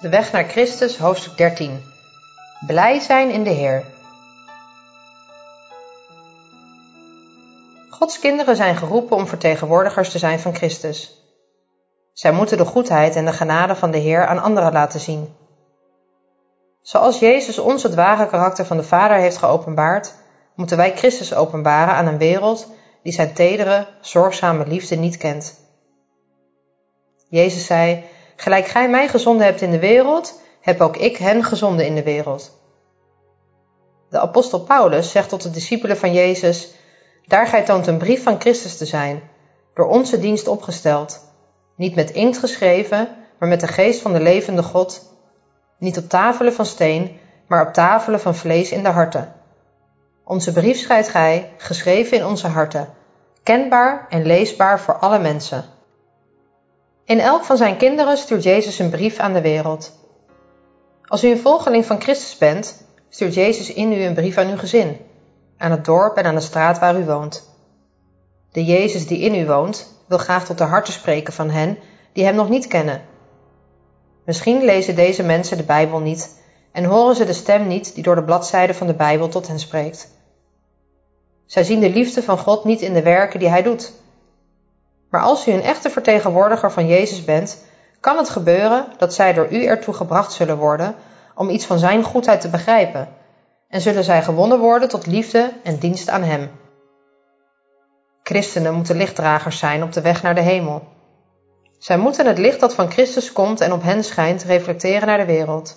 De 0.00 0.08
weg 0.08 0.32
naar 0.32 0.44
Christus, 0.44 0.98
hoofdstuk 0.98 1.36
13. 1.36 1.82
Blij 2.66 3.00
zijn 3.00 3.30
in 3.30 3.44
de 3.44 3.50
Heer. 3.50 3.84
Gods 7.90 8.18
kinderen 8.18 8.56
zijn 8.56 8.76
geroepen 8.76 9.16
om 9.16 9.26
vertegenwoordigers 9.26 10.10
te 10.10 10.18
zijn 10.18 10.40
van 10.40 10.54
Christus. 10.54 11.24
Zij 12.12 12.32
moeten 12.32 12.56
de 12.56 12.64
goedheid 12.64 13.16
en 13.16 13.24
de 13.24 13.32
genade 13.32 13.76
van 13.76 13.90
de 13.90 13.98
Heer 13.98 14.26
aan 14.26 14.42
anderen 14.42 14.72
laten 14.72 15.00
zien. 15.00 15.34
Zoals 16.82 17.18
Jezus 17.18 17.58
ons 17.58 17.82
het 17.82 17.94
ware 17.94 18.26
karakter 18.26 18.66
van 18.66 18.76
de 18.76 18.82
Vader 18.82 19.16
heeft 19.16 19.36
geopenbaard, 19.36 20.14
moeten 20.54 20.76
wij 20.76 20.96
Christus 20.96 21.34
openbaren 21.34 21.94
aan 21.94 22.06
een 22.06 22.18
wereld 22.18 22.68
die 23.02 23.12
zijn 23.12 23.32
tedere, 23.34 23.86
zorgzame 24.00 24.66
liefde 24.66 24.96
niet 24.96 25.16
kent. 25.16 25.58
Jezus 27.28 27.66
zei: 27.66 28.04
Gelijk 28.40 28.66
gij 28.66 28.90
mij 28.90 29.08
gezonden 29.08 29.46
hebt 29.46 29.60
in 29.60 29.70
de 29.70 29.78
wereld, 29.78 30.40
heb 30.60 30.80
ook 30.80 30.96
ik 30.96 31.16
hen 31.16 31.44
gezonden 31.44 31.86
in 31.86 31.94
de 31.94 32.02
wereld. 32.02 32.58
De 34.10 34.20
apostel 34.20 34.60
Paulus 34.60 35.10
zegt 35.10 35.28
tot 35.28 35.42
de 35.42 35.50
discipelen 35.50 35.96
van 35.96 36.12
Jezus: 36.12 36.74
Daar 37.26 37.46
gij 37.46 37.64
toont 37.64 37.86
een 37.86 37.98
brief 37.98 38.22
van 38.22 38.40
Christus 38.40 38.76
te 38.76 38.86
zijn, 38.86 39.22
door 39.74 39.86
onze 39.86 40.18
dienst 40.18 40.48
opgesteld, 40.48 41.20
niet 41.76 41.94
met 41.94 42.10
inkt 42.10 42.38
geschreven, 42.38 43.08
maar 43.38 43.48
met 43.48 43.60
de 43.60 43.68
geest 43.68 44.00
van 44.00 44.12
de 44.12 44.20
levende 44.20 44.62
God, 44.62 45.14
niet 45.78 45.98
op 45.98 46.08
tafelen 46.08 46.52
van 46.52 46.66
steen, 46.66 47.18
maar 47.46 47.66
op 47.66 47.72
tafelen 47.72 48.20
van 48.20 48.34
vlees 48.34 48.72
in 48.72 48.82
de 48.82 48.88
harten. 48.88 49.32
Onze 50.24 50.52
brief 50.52 50.78
schrijft 50.78 51.08
gij, 51.08 51.52
geschreven 51.56 52.16
in 52.16 52.26
onze 52.26 52.46
harten, 52.46 52.88
kenbaar 53.42 54.06
en 54.08 54.26
leesbaar 54.26 54.80
voor 54.80 54.98
alle 54.98 55.18
mensen. 55.18 55.64
In 57.04 57.20
elk 57.20 57.44
van 57.44 57.56
zijn 57.56 57.76
kinderen 57.76 58.16
stuurt 58.16 58.42
Jezus 58.42 58.78
een 58.78 58.90
brief 58.90 59.18
aan 59.18 59.32
de 59.32 59.40
wereld. 59.40 59.92
Als 61.06 61.24
u 61.24 61.28
een 61.28 61.38
volgeling 61.38 61.86
van 61.86 62.00
Christus 62.00 62.38
bent, 62.38 62.84
stuurt 63.08 63.34
Jezus 63.34 63.72
in 63.72 63.92
u 63.92 64.02
een 64.02 64.14
brief 64.14 64.36
aan 64.36 64.50
uw 64.50 64.56
gezin, 64.56 64.96
aan 65.56 65.70
het 65.70 65.84
dorp 65.84 66.16
en 66.16 66.24
aan 66.24 66.34
de 66.34 66.40
straat 66.40 66.78
waar 66.78 66.98
u 66.98 67.04
woont. 67.04 67.48
De 68.52 68.64
Jezus 68.64 69.06
die 69.06 69.18
in 69.18 69.34
u 69.34 69.46
woont, 69.46 70.02
wil 70.06 70.18
graag 70.18 70.44
tot 70.44 70.58
de 70.58 70.64
harten 70.64 70.92
spreken 70.92 71.32
van 71.32 71.50
hen 71.50 71.78
die 72.12 72.24
hem 72.24 72.34
nog 72.34 72.48
niet 72.48 72.66
kennen. 72.66 73.02
Misschien 74.24 74.64
lezen 74.64 74.94
deze 74.94 75.22
mensen 75.22 75.56
de 75.56 75.62
Bijbel 75.62 75.98
niet 75.98 76.38
en 76.72 76.84
horen 76.84 77.16
ze 77.16 77.24
de 77.24 77.32
stem 77.32 77.66
niet 77.66 77.94
die 77.94 78.02
door 78.02 78.14
de 78.14 78.24
bladzijden 78.24 78.76
van 78.76 78.86
de 78.86 78.94
Bijbel 78.94 79.28
tot 79.28 79.46
hen 79.46 79.58
spreekt. 79.58 80.08
Zij 81.46 81.64
zien 81.64 81.80
de 81.80 81.90
liefde 81.90 82.22
van 82.22 82.38
God 82.38 82.64
niet 82.64 82.80
in 82.80 82.92
de 82.92 83.02
werken 83.02 83.38
die 83.38 83.48
hij 83.48 83.62
doet. 83.62 83.92
Maar 85.10 85.20
als 85.20 85.46
u 85.46 85.52
een 85.52 85.62
echte 85.62 85.90
vertegenwoordiger 85.90 86.72
van 86.72 86.86
Jezus 86.86 87.24
bent, 87.24 87.64
kan 88.00 88.16
het 88.16 88.28
gebeuren 88.28 88.86
dat 88.98 89.14
zij 89.14 89.32
door 89.32 89.52
u 89.52 89.64
ertoe 89.64 89.94
gebracht 89.94 90.32
zullen 90.32 90.56
worden 90.56 90.94
om 91.34 91.48
iets 91.48 91.66
van 91.66 91.78
zijn 91.78 92.02
goedheid 92.02 92.40
te 92.40 92.48
begrijpen, 92.48 93.08
en 93.68 93.80
zullen 93.80 94.04
zij 94.04 94.22
gewonnen 94.22 94.58
worden 94.58 94.88
tot 94.88 95.06
liefde 95.06 95.52
en 95.62 95.78
dienst 95.78 96.08
aan 96.08 96.22
hem. 96.22 96.50
Christenen 98.22 98.74
moeten 98.74 98.96
lichtdragers 98.96 99.58
zijn 99.58 99.82
op 99.82 99.92
de 99.92 100.00
weg 100.00 100.22
naar 100.22 100.34
de 100.34 100.40
hemel. 100.40 100.82
Zij 101.78 101.98
moeten 101.98 102.26
het 102.26 102.38
licht 102.38 102.60
dat 102.60 102.74
van 102.74 102.90
Christus 102.90 103.32
komt 103.32 103.60
en 103.60 103.72
op 103.72 103.82
hen 103.82 104.04
schijnt 104.04 104.42
reflecteren 104.42 105.06
naar 105.06 105.18
de 105.18 105.24
wereld. 105.24 105.76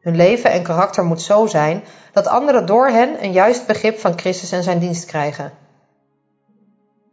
Hun 0.00 0.16
leven 0.16 0.50
en 0.50 0.62
karakter 0.62 1.04
moet 1.04 1.22
zo 1.22 1.46
zijn 1.46 1.84
dat 2.12 2.26
anderen 2.26 2.66
door 2.66 2.88
hen 2.88 3.24
een 3.24 3.32
juist 3.32 3.66
begrip 3.66 3.98
van 3.98 4.18
Christus 4.18 4.52
en 4.52 4.62
zijn 4.62 4.78
dienst 4.78 5.04
krijgen. 5.04 5.52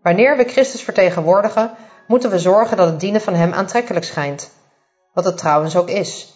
Wanneer 0.08 0.38
we 0.38 0.44
Christus 0.44 0.83
vertegenwoordigen, 0.83 1.72
moeten 2.05 2.30
we 2.30 2.39
zorgen 2.39 2.77
dat 2.77 2.88
het 2.88 3.00
dienen 3.00 3.22
van 3.22 3.33
Hem 3.33 3.53
aantrekkelijk 3.53 4.05
schijnt, 4.05 4.52
wat 5.14 5.25
het 5.25 5.38
trouwens 5.38 5.75
ook 5.75 5.89
is. 5.89 6.33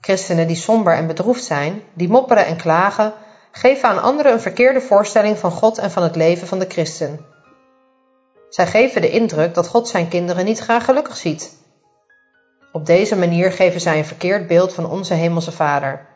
Christenen 0.00 0.46
die 0.46 0.56
somber 0.56 0.94
en 0.94 1.06
bedroefd 1.06 1.44
zijn, 1.44 1.82
die 1.92 2.08
mopperen 2.08 2.46
en 2.46 2.56
klagen, 2.56 3.12
geven 3.50 3.88
aan 3.88 4.02
anderen 4.02 4.32
een 4.32 4.40
verkeerde 4.40 4.80
voorstelling 4.80 5.38
van 5.38 5.50
God 5.50 5.78
en 5.78 5.90
van 5.90 6.02
het 6.02 6.16
leven 6.16 6.46
van 6.46 6.58
de 6.58 6.66
christen. 6.68 7.20
Zij 8.48 8.66
geven 8.66 9.00
de 9.00 9.10
indruk 9.10 9.54
dat 9.54 9.68
God 9.68 9.88
zijn 9.88 10.08
kinderen 10.08 10.44
niet 10.44 10.58
graag 10.58 10.84
gelukkig 10.84 11.16
ziet. 11.16 11.56
Op 12.72 12.86
deze 12.86 13.16
manier 13.16 13.52
geven 13.52 13.80
zij 13.80 13.98
een 13.98 14.04
verkeerd 14.04 14.46
beeld 14.46 14.72
van 14.72 14.90
onze 14.90 15.14
Hemelse 15.14 15.52
Vader. 15.52 16.06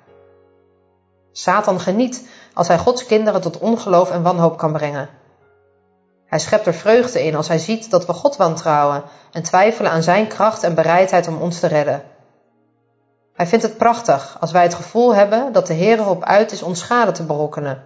Satan 1.33 1.81
geniet 1.81 2.29
als 2.55 2.69
hij 2.69 2.79
Gods 2.79 3.07
kinderen 3.07 3.41
tot 3.41 3.59
ongeloof 3.59 4.11
en 4.11 4.23
wanhoop 4.23 4.59
kan 4.59 4.73
brengen. 4.73 5.27
Hij 6.29 6.39
schept 6.39 6.67
er 6.67 6.75
vreugde 6.75 7.25
in 7.25 7.35
als 7.35 7.49
hij 7.49 7.59
ziet 7.59 7.91
dat 7.91 8.07
we 8.07 8.13
God 8.13 8.37
wantrouwen 8.37 9.03
en 9.33 9.43
twijfelen 9.43 9.91
aan 9.91 10.03
zijn 10.03 10.27
kracht 10.27 10.63
en 10.63 10.75
bereidheid 10.75 11.29
om 11.29 11.41
ons 11.41 11.61
te 11.61 11.67
redden. 11.67 12.03
Hij 13.35 13.47
vindt 13.47 13.65
het 13.65 13.77
prachtig 13.77 14.37
als 14.41 14.51
wij 14.51 14.63
het 14.63 14.75
gevoel 14.75 15.15
hebben 15.15 15.53
dat 15.53 15.67
de 15.67 15.75
Heer 15.75 15.99
erop 15.99 16.25
uit 16.25 16.53
is 16.53 16.63
ons 16.63 16.81
schade 16.81 17.13
te 17.13 17.23
berokkenen. 17.23 17.83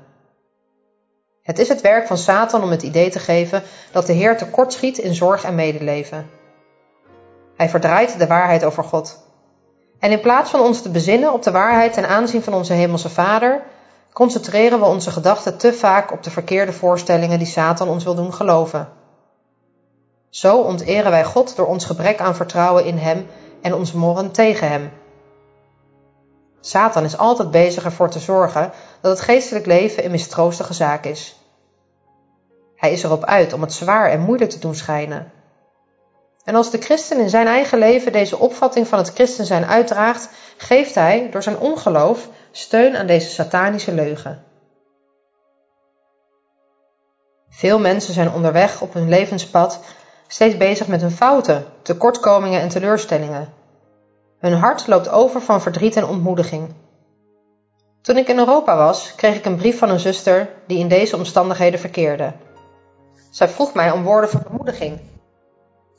Het 1.43 1.59
is 1.59 1.69
het 1.69 1.81
werk 1.81 2.07
van 2.07 2.19
Satan 2.19 2.63
om 2.63 2.71
het 2.71 2.83
idee 2.83 3.11
te 3.11 3.19
geven 3.19 3.63
dat 3.93 4.07
de 4.07 4.13
Heer 4.13 4.37
tekortschiet 4.37 4.99
in 4.99 5.15
zorg 5.15 5.45
en 5.45 5.55
medeleven. 5.55 6.31
Hij 7.57 7.69
verdraait 7.69 8.19
de 8.19 8.27
waarheid 8.27 8.65
over 8.65 8.85
God. 8.85 9.27
En 9.99 10.11
in 10.11 10.21
plaats 10.21 10.51
van 10.51 10.61
ons 10.61 10.83
te 10.83 10.91
bezinnen 10.91 11.33
op 11.33 11.43
de 11.43 11.51
waarheid 11.51 11.93
ten 11.93 12.09
aanzien 12.09 12.43
van 12.43 12.55
onze 12.55 12.73
Hemelse 12.73 13.09
Vader, 13.09 13.63
concentreren 14.13 14.79
we 14.79 14.85
onze 14.85 15.11
gedachten 15.11 15.59
te 15.59 15.73
vaak 15.73 16.13
op 16.13 16.23
de 16.23 16.31
verkeerde 16.31 16.73
voorstellingen 16.73 17.39
die 17.39 17.47
Satan 17.47 17.89
ons 17.89 18.05
wil 18.05 18.15
doen 18.15 18.35
geloven. 18.35 18.89
Zo 20.31 20.59
onteren 20.59 21.11
wij 21.11 21.25
God 21.25 21.57
door 21.57 21.67
ons 21.67 21.85
gebrek 21.85 22.21
aan 22.21 22.37
vertrouwen 22.37 22.85
in 22.85 22.99
Hem 22.99 23.27
en 23.63 23.75
ons 23.75 23.93
morren 23.93 24.31
tegen 24.31 24.69
Hem. 24.69 24.91
Satan 26.61 27.05
is 27.05 27.19
altijd 27.19 27.51
bezig 27.51 27.85
ervoor 27.85 28.11
te 28.11 28.19
zorgen 28.19 28.73
dat 29.01 29.11
het 29.11 29.21
geestelijk 29.21 29.67
leven 29.67 30.05
een 30.05 30.11
mistroostige 30.11 30.73
zaak 30.73 31.05
is. 31.05 31.37
Hij 32.77 32.93
is 32.93 33.03
erop 33.03 33.25
uit 33.25 33.53
om 33.53 33.61
het 33.61 33.73
zwaar 33.73 34.11
en 34.11 34.21
moeilijk 34.21 34.51
te 34.51 34.59
doen 34.59 34.75
schijnen. 34.75 35.33
En 36.45 36.55
als 36.55 36.71
de 36.71 36.79
christen 36.79 37.21
in 37.21 37.31
zijn 37.31 37.47
eigen 37.47 37.79
leven 37.79 38.13
deze 38.13 38.39
opvatting 38.39 38.89
van 38.89 38.99
het 38.99 39.13
christen 39.15 39.47
zijn 39.47 39.65
uitdraagt, 39.65 40.29
geeft 40.57 40.95
hij 40.95 41.29
door 41.31 41.43
zijn 41.43 41.59
ongeloof 41.59 42.29
steun 42.53 42.97
aan 42.97 43.07
deze 43.07 43.31
satanische 43.31 43.93
leugen. 43.93 44.45
Veel 47.49 47.79
mensen 47.79 48.15
zijn 48.15 48.33
onderweg 48.33 48.81
op 48.81 48.93
hun 48.93 49.09
levenspad 49.09 49.81
steeds 50.27 50.57
bezig 50.57 50.87
met 50.87 51.01
hun 51.01 51.11
fouten, 51.11 51.65
tekortkomingen 51.83 52.61
en 52.61 52.69
teleurstellingen. 52.69 53.53
Hun 54.39 54.53
hart 54.53 54.87
loopt 54.87 55.09
over 55.09 55.41
van 55.41 55.63
verdriet 55.63 55.97
en 55.97 56.07
ontmoediging. 56.07 56.75
Toen 58.03 58.17
ik 58.17 58.29
in 58.29 58.39
Europa 58.39 58.77
was, 58.77 59.15
kreeg 59.15 59.37
ik 59.37 59.45
een 59.45 59.57
brief 59.57 59.79
van 59.79 59.91
een 59.91 60.01
zuster 60.01 60.49
die 60.67 60.79
in 60.79 60.89
deze 60.89 61.17
omstandigheden 61.17 61.81
verkeerde. 61.81 62.33
Zij 63.31 63.49
vroeg 63.49 63.75
mij 63.75 63.91
om 63.91 64.03
woorden 64.03 64.31
van 64.31 64.43
bemoediging. 64.43 65.01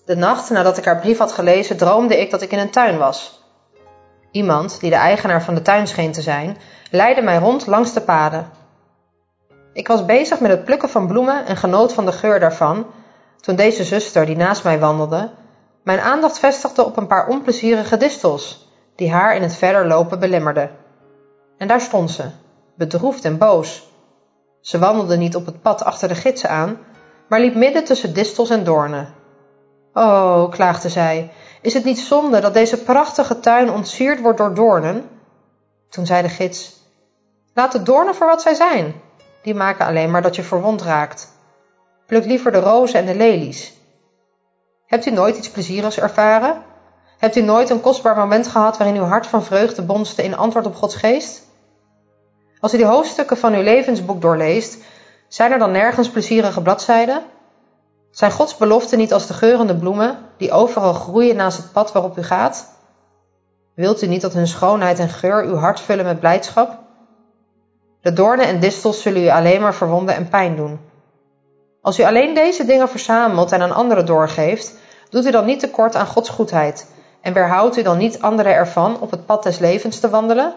De 0.06 0.16
nacht 0.16 0.50
nadat 0.50 0.78
ik 0.78 0.86
haar 0.86 1.00
brief 1.00 1.18
had 1.18 1.32
gelezen, 1.32 1.78
droomde 1.78 2.20
ik 2.20 2.32
dat 2.32 2.42
ik 2.42 2.52
in 2.52 2.60
een 2.60 2.72
tuin 2.72 2.98
was. 2.98 3.43
Iemand, 4.34 4.80
die 4.80 4.90
de 4.90 4.96
eigenaar 4.96 5.44
van 5.44 5.56
de 5.56 5.62
tuin 5.62 5.88
scheen 5.88 6.12
te 6.12 6.22
zijn, 6.22 6.58
leidde 6.92 7.22
mij 7.22 7.38
rond 7.38 7.68
langs 7.68 7.94
de 7.94 8.02
paden. 8.02 8.50
Ik 9.74 9.88
was 9.88 10.06
bezig 10.06 10.40
met 10.40 10.52
het 10.52 10.64
plukken 10.64 10.90
van 10.90 11.08
bloemen 11.08 11.46
en 11.46 11.58
genoot 11.58 11.94
van 11.94 12.06
de 12.06 12.12
geur 12.12 12.40
daarvan, 12.40 12.86
toen 13.40 13.56
deze 13.56 13.84
zuster, 13.84 14.26
die 14.26 14.36
naast 14.36 14.64
mij 14.64 14.80
wandelde, 14.80 15.30
mijn 15.84 16.00
aandacht 16.00 16.40
vestigde 16.40 16.86
op 16.86 16.98
een 16.98 17.08
paar 17.08 17.28
onplezierige 17.28 17.98
distels, 17.98 18.70
die 18.96 19.12
haar 19.12 19.36
in 19.36 19.42
het 19.42 19.56
verder 19.56 19.88
lopen 19.88 20.20
belemmerden. 20.20 20.70
En 21.58 21.68
daar 21.68 21.82
stond 21.82 22.12
ze, 22.12 22.24
bedroefd 22.76 23.26
en 23.26 23.38
boos. 23.38 23.92
Ze 24.62 24.80
wandelde 24.80 25.18
niet 25.18 25.36
op 25.36 25.46
het 25.46 25.62
pad 25.62 25.84
achter 25.84 26.08
de 26.08 26.16
gidsen 26.16 26.50
aan, 26.50 26.78
maar 27.30 27.40
liep 27.40 27.56
midden 27.56 27.84
tussen 27.84 28.14
distels 28.14 28.50
en 28.50 28.64
doornen. 28.64 29.14
Oh, 29.94 30.50
klaagde 30.50 30.90
zij, 30.90 31.32
is 31.64 31.74
het 31.74 31.84
niet 31.84 32.00
zonde 32.00 32.40
dat 32.40 32.54
deze 32.54 32.84
prachtige 32.84 33.40
tuin 33.40 33.72
ontsierd 33.72 34.22
wordt 34.22 34.38
door 34.38 34.54
doornen? 34.54 35.10
Toen 35.90 36.06
zei 36.06 36.22
de 36.22 36.30
gids, 36.30 36.82
laat 37.54 37.72
de 37.72 37.84
doornen 37.84 38.16
voor 38.16 38.28
wat 38.28 38.42
zij 38.42 38.54
zijn. 38.54 38.94
Die 39.44 39.56
maken 39.56 39.86
alleen 39.86 40.12
maar 40.12 40.22
dat 40.22 40.36
je 40.36 40.44
verwond 40.44 40.82
raakt. 40.82 41.32
Pluk 42.06 42.26
liever 42.26 42.52
de 42.52 42.60
rozen 42.60 43.00
en 43.00 43.06
de 43.06 43.16
lelies. 43.16 43.74
Hebt 44.86 45.06
u 45.06 45.12
nooit 45.12 45.38
iets 45.38 45.50
plezierigs 45.50 46.00
ervaren? 46.00 46.64
Hebt 47.18 47.36
u 47.36 47.42
nooit 47.42 47.70
een 47.70 47.82
kostbaar 47.82 48.16
moment 48.16 48.48
gehad 48.48 48.78
waarin 48.78 48.98
uw 48.98 49.08
hart 49.08 49.28
van 49.28 49.44
vreugde 49.44 49.82
bonste 49.82 50.24
in 50.24 50.38
antwoord 50.38 50.66
op 50.66 50.76
Gods 50.76 50.96
geest? 50.96 51.42
Als 52.60 52.74
u 52.74 52.78
de 52.78 52.86
hoofdstukken 52.86 53.38
van 53.38 53.54
uw 53.54 53.62
levensboek 53.62 54.22
doorleest, 54.22 54.78
zijn 55.28 55.52
er 55.52 55.60
dan 55.60 55.72
nergens 55.72 56.10
plezierige 56.10 56.62
bladzijden? 56.62 57.24
Zijn 58.14 58.32
Gods 58.32 58.58
beloften 58.58 58.98
niet 58.98 59.14
als 59.14 59.28
de 59.28 59.34
geurende 59.34 59.76
bloemen 59.76 60.18
die 60.38 60.52
overal 60.52 60.94
groeien 60.94 61.36
naast 61.36 61.58
het 61.58 61.72
pad 61.72 61.92
waarop 61.92 62.18
u 62.18 62.24
gaat? 62.24 62.68
Wilt 63.76 64.02
u 64.02 64.08
niet 64.08 64.22
dat 64.22 64.34
hun 64.34 64.48
schoonheid 64.48 65.00
en 65.00 65.10
geur 65.10 65.44
uw 65.44 65.56
hart 65.56 65.80
vullen 65.80 66.06
met 66.06 66.20
blijdschap? 66.20 66.80
De 68.02 68.14
doornen 68.14 68.48
en 68.48 68.60
distels 68.60 69.02
zullen 69.02 69.24
u 69.24 69.30
alleen 69.30 69.62
maar 69.62 69.74
verwonden 69.74 70.16
en 70.16 70.30
pijn 70.30 70.56
doen. 70.56 70.80
Als 71.82 72.00
u 72.00 72.04
alleen 72.04 72.34
deze 72.34 72.66
dingen 72.66 72.90
verzamelt 72.90 73.52
en 73.52 73.62
aan 73.62 73.72
anderen 73.72 74.06
doorgeeft, 74.06 74.74
doet 75.10 75.26
u 75.26 75.32
dan 75.32 75.46
niet 75.46 75.60
tekort 75.60 75.96
aan 75.96 76.08
Gods 76.08 76.30
goedheid 76.30 76.88
En 77.22 77.34
weerhoudt 77.34 77.78
u 77.78 77.82
dan 77.82 77.98
niet 77.98 78.22
anderen 78.22 78.54
ervan 78.54 79.00
op 79.00 79.12
het 79.12 79.26
pad 79.26 79.44
des 79.44 79.60
levens 79.60 80.00
te 80.00 80.10
wandelen? 80.10 80.56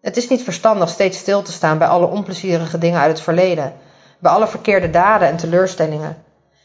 Het 0.00 0.16
is 0.16 0.28
niet 0.28 0.42
verstandig 0.42 0.88
steeds 0.88 1.18
stil 1.18 1.42
te 1.42 1.52
staan 1.52 1.78
bij 1.78 1.88
alle 1.88 2.06
onplezierige 2.06 2.78
dingen 2.78 3.00
uit 3.00 3.12
het 3.12 3.20
verleden, 3.20 3.72
bij 4.22 4.32
alle 4.32 4.46
verkeerde 4.46 4.90
daden 4.90 5.28
en 5.28 5.36
teleurstellingen, 5.36 6.22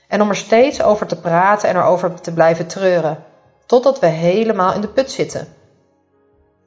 en 0.07 0.21
om 0.21 0.30
er 0.30 0.36
steeds 0.36 0.81
over 0.81 1.07
te 1.07 1.19
praten 1.19 1.69
en 1.69 1.75
erover 1.75 2.21
te 2.21 2.33
blijven 2.33 2.68
treuren, 2.68 3.24
totdat 3.65 4.00
we 4.00 4.07
helemaal 4.07 4.74
in 4.74 4.81
de 4.81 4.88
put 4.88 5.12
zitten. 5.12 5.48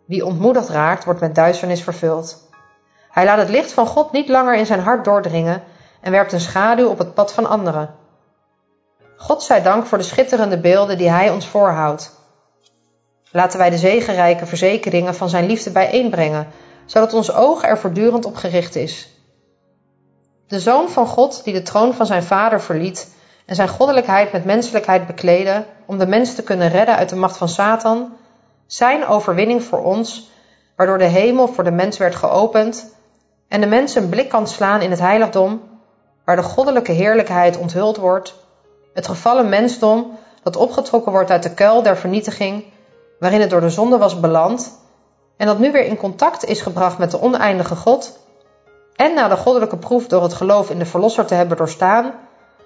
Wie 0.04 0.24
ontmoedigd 0.24 0.68
raakt, 0.68 1.04
wordt 1.04 1.20
met 1.20 1.34
duisternis 1.34 1.82
vervuld. 1.82 2.48
Hij 3.10 3.24
laat 3.24 3.38
het 3.38 3.48
licht 3.48 3.72
van 3.72 3.86
God 3.86 4.12
niet 4.12 4.28
langer 4.28 4.54
in 4.54 4.66
zijn 4.66 4.80
hart 4.80 5.04
doordringen 5.04 5.62
en 6.00 6.12
werpt 6.12 6.32
een 6.32 6.40
schaduw 6.40 6.88
op 6.88 6.98
het 6.98 7.14
pad 7.14 7.32
van 7.32 7.46
anderen. 7.46 7.94
God 9.16 9.42
zij 9.42 9.62
dank 9.62 9.86
voor 9.86 9.98
de 9.98 10.04
schitterende 10.04 10.60
beelden 10.60 10.98
die 10.98 11.10
Hij 11.10 11.30
ons 11.30 11.46
voorhoudt. 11.46 12.18
Laten 13.30 13.58
wij 13.58 13.70
de 13.70 13.78
zegenrijke 13.78 14.46
verzekeringen 14.46 15.14
van 15.14 15.28
Zijn 15.28 15.46
liefde 15.46 15.70
bijeenbrengen, 15.70 16.46
zodat 16.86 17.14
ons 17.14 17.32
oog 17.32 17.64
er 17.64 17.78
voortdurend 17.78 18.24
op 18.24 18.36
gericht 18.36 18.76
is. 18.76 19.19
De 20.50 20.60
Zoon 20.60 20.88
van 20.88 21.06
God, 21.06 21.44
die 21.44 21.54
de 21.54 21.62
troon 21.62 21.94
van 21.94 22.06
zijn 22.06 22.22
Vader 22.22 22.60
verliet 22.60 23.14
en 23.46 23.54
zijn 23.54 23.68
goddelijkheid 23.68 24.32
met 24.32 24.44
menselijkheid 24.44 25.06
bekleedde 25.06 25.64
om 25.86 25.98
de 25.98 26.06
mens 26.06 26.34
te 26.34 26.42
kunnen 26.42 26.68
redden 26.68 26.96
uit 26.96 27.08
de 27.08 27.16
macht 27.16 27.36
van 27.36 27.48
Satan, 27.48 28.12
zijn 28.66 29.06
overwinning 29.06 29.62
voor 29.62 29.84
ons, 29.84 30.30
waardoor 30.76 30.98
de 30.98 31.04
hemel 31.04 31.48
voor 31.48 31.64
de 31.64 31.70
mens 31.70 31.98
werd 31.98 32.14
geopend 32.14 32.94
en 33.48 33.60
de 33.60 33.66
mens 33.66 33.94
een 33.94 34.08
blik 34.08 34.28
kan 34.28 34.46
slaan 34.46 34.80
in 34.80 34.90
het 34.90 35.00
heiligdom, 35.00 35.60
waar 36.24 36.36
de 36.36 36.42
goddelijke 36.42 36.92
heerlijkheid 36.92 37.56
onthuld 37.56 37.96
wordt, 37.96 38.34
het 38.94 39.06
gevallen 39.06 39.48
mensdom 39.48 40.18
dat 40.42 40.56
opgetrokken 40.56 41.12
wordt 41.12 41.30
uit 41.30 41.42
de 41.42 41.54
kuil 41.54 41.82
der 41.82 41.96
vernietiging, 41.96 42.64
waarin 43.18 43.40
het 43.40 43.50
door 43.50 43.60
de 43.60 43.70
zonde 43.70 43.98
was 43.98 44.20
beland, 44.20 44.78
en 45.36 45.46
dat 45.46 45.58
nu 45.58 45.72
weer 45.72 45.84
in 45.84 45.96
contact 45.96 46.44
is 46.44 46.60
gebracht 46.60 46.98
met 46.98 47.10
de 47.10 47.20
oneindige 47.20 47.76
God, 47.76 48.18
en 48.96 49.14
na 49.14 49.28
de 49.28 49.36
goddelijke 49.36 49.76
proef 49.76 50.06
door 50.06 50.22
het 50.22 50.34
geloof 50.34 50.70
in 50.70 50.78
de 50.78 50.86
Verlosser 50.86 51.26
te 51.26 51.34
hebben 51.34 51.56
doorstaan, 51.56 52.12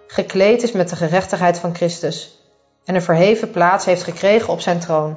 gekleed 0.06 0.62
is 0.62 0.72
met 0.72 0.88
de 0.88 0.96
gerechtigheid 0.96 1.58
van 1.58 1.74
Christus 1.74 2.38
en 2.84 2.94
een 2.94 3.02
verheven 3.02 3.50
plaats 3.50 3.84
heeft 3.84 4.02
gekregen 4.02 4.52
op 4.52 4.60
zijn 4.60 4.78
troon. 4.78 5.16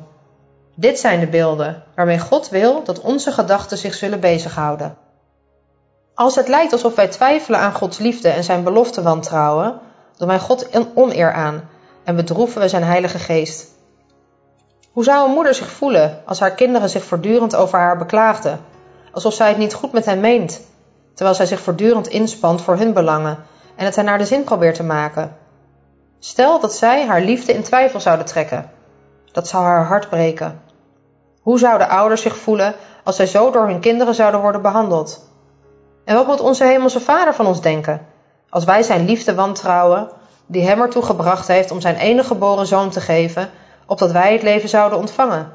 Dit 0.76 1.00
zijn 1.00 1.20
de 1.20 1.28
beelden 1.28 1.84
waarmee 1.96 2.20
God 2.20 2.50
wil 2.50 2.84
dat 2.84 3.02
onze 3.02 3.32
gedachten 3.32 3.78
zich 3.78 3.94
zullen 3.94 4.20
bezighouden. 4.20 4.98
Als 6.14 6.36
het 6.36 6.48
lijkt 6.48 6.72
alsof 6.72 6.96
wij 6.96 7.08
twijfelen 7.08 7.60
aan 7.60 7.74
Gods 7.74 7.98
liefde 7.98 8.30
en 8.30 8.44
zijn 8.44 8.64
belofte 8.64 9.02
wantrouwen, 9.02 9.80
doen 10.18 10.28
wij 10.28 10.40
God 10.40 10.76
een 10.76 10.88
oneer 10.96 11.34
aan 11.34 11.70
en 12.04 12.16
bedroeven 12.16 12.62
we 12.62 12.70
zijn 12.70 12.84
Heilige 12.84 13.20
Geest. 13.20 13.68
Hoe 14.92 15.04
zou 15.04 15.28
een 15.28 15.34
moeder 15.34 15.56
zich 15.56 15.72
voelen 15.72 16.22
als 16.26 16.40
haar 16.40 16.52
kinderen 16.52 16.90
zich 16.90 17.04
voortdurend 17.04 17.56
over 17.56 17.80
haar 17.80 17.98
beklaagden, 17.98 18.60
alsof 19.12 19.34
zij 19.34 19.48
het 19.48 19.58
niet 19.58 19.74
goed 19.74 19.92
met 19.92 20.06
hen 20.06 20.20
meent, 20.20 20.62
terwijl 21.18 21.38
zij 21.38 21.46
zich 21.46 21.60
voortdurend 21.60 22.08
inspant 22.08 22.62
voor 22.62 22.78
hun 22.78 22.94
belangen 22.94 23.38
en 23.76 23.86
het 23.86 23.96
hen 23.96 24.06
naar 24.06 24.18
de 24.18 24.26
zin 24.26 24.44
probeert 24.44 24.76
te 24.76 24.84
maken? 24.84 25.38
Stel 26.20 26.60
dat 26.60 26.74
zij 26.74 27.06
haar 27.06 27.22
liefde 27.22 27.54
in 27.54 27.64
twijfel 27.64 28.00
zouden 28.00 28.26
trekken. 28.26 28.70
Dat 29.32 29.48
zou 29.48 29.64
haar 29.64 29.86
hart 29.86 30.10
breken. 30.10 30.62
Hoe 31.42 31.60
zouden 31.60 31.90
ouders 31.90 32.22
zich 32.22 32.38
voelen 32.38 32.74
als 33.04 33.16
zij 33.16 33.26
zo 33.26 33.52
door 33.52 33.68
hun 33.68 33.80
kinderen 33.80 34.16
zouden 34.16 34.42
worden 34.42 34.62
behandeld? 34.62 35.30
En 36.06 36.16
wat 36.16 36.28
moet 36.28 36.40
onze 36.40 36.64
Hemelse 36.64 37.00
Vader 37.00 37.34
van 37.34 37.46
ons 37.46 37.62
denken, 37.62 38.06
als 38.50 38.64
wij 38.64 38.84
zijn 38.84 39.06
liefde 39.06 39.36
wantrouwen, 39.36 40.10
die 40.46 40.68
hem 40.68 40.82
ertoe 40.82 41.04
gebracht 41.04 41.48
heeft 41.48 41.72
om 41.72 41.82
zijn 41.82 41.96
enige 41.96 42.28
geboren 42.28 42.68
zoon 42.68 42.90
te 42.90 43.02
geven, 43.02 43.50
opdat 43.86 44.12
wij 44.12 44.34
het 44.34 44.42
leven 44.42 44.70
zouden 44.70 45.00
ontvangen? 45.00 45.52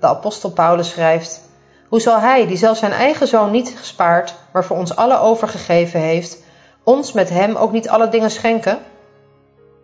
De 0.00 0.06
apostel 0.06 0.50
Paulus 0.50 0.90
schrijft: 0.90 1.48
Hoe 1.90 2.00
zal 2.00 2.20
hij, 2.20 2.46
die 2.46 2.56
zelfs 2.56 2.80
zijn 2.80 2.92
eigen 2.92 3.26
zoon 3.26 3.50
niet 3.50 3.74
gespaard, 3.78 4.34
maar 4.52 4.64
voor 4.64 4.76
ons 4.76 4.96
alle 4.96 5.18
overgegeven 5.18 6.00
heeft, 6.00 6.38
ons 6.82 7.12
met 7.12 7.28
hem 7.28 7.56
ook 7.56 7.72
niet 7.72 7.88
alle 7.88 8.08
dingen 8.08 8.30
schenken? 8.30 8.78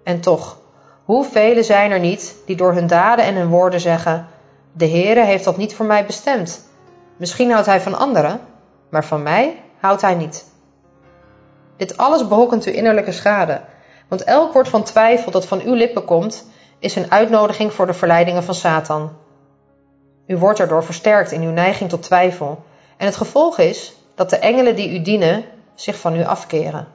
En 0.04 0.20
toch, 0.20 0.58
hoeveel 1.04 1.64
zijn 1.64 1.90
er 1.90 2.00
niet 2.00 2.36
die 2.44 2.56
door 2.56 2.72
hun 2.72 2.86
daden 2.86 3.24
en 3.24 3.34
hun 3.34 3.48
woorden 3.48 3.80
zeggen: 3.80 4.26
De 4.72 4.88
Heere 4.88 5.24
heeft 5.24 5.44
dat 5.44 5.56
niet 5.56 5.74
voor 5.74 5.86
mij 5.86 6.06
bestemd. 6.06 6.68
Misschien 7.16 7.50
houdt 7.50 7.66
hij 7.66 7.80
van 7.80 7.98
anderen, 7.98 8.40
maar 8.88 9.04
van 9.04 9.22
mij 9.22 9.62
houdt 9.80 10.02
hij 10.02 10.14
niet. 10.14 10.44
Dit 11.76 11.96
alles 11.96 12.28
berokkent 12.28 12.64
uw 12.64 12.72
innerlijke 12.72 13.12
schade, 13.12 13.60
want 14.08 14.24
elk 14.24 14.52
woord 14.52 14.68
van 14.68 14.82
twijfel 14.82 15.30
dat 15.30 15.46
van 15.46 15.60
uw 15.60 15.74
lippen 15.74 16.04
komt, 16.04 16.46
is 16.78 16.96
een 16.96 17.10
uitnodiging 17.10 17.72
voor 17.72 17.86
de 17.86 17.94
verleidingen 17.94 18.44
van 18.44 18.54
Satan. 18.54 19.10
U 20.26 20.36
wordt 20.36 20.60
erdoor 20.60 20.84
versterkt 20.84 21.32
in 21.32 21.42
uw 21.42 21.50
neiging 21.50 21.90
tot 21.90 22.02
twijfel, 22.02 22.64
en 22.96 23.06
het 23.06 23.16
gevolg 23.16 23.58
is 23.58 23.94
dat 24.14 24.30
de 24.30 24.38
engelen 24.38 24.76
die 24.76 24.98
u 24.98 25.02
dienen 25.02 25.44
zich 25.74 25.98
van 25.98 26.16
u 26.16 26.24
afkeren. 26.24 26.88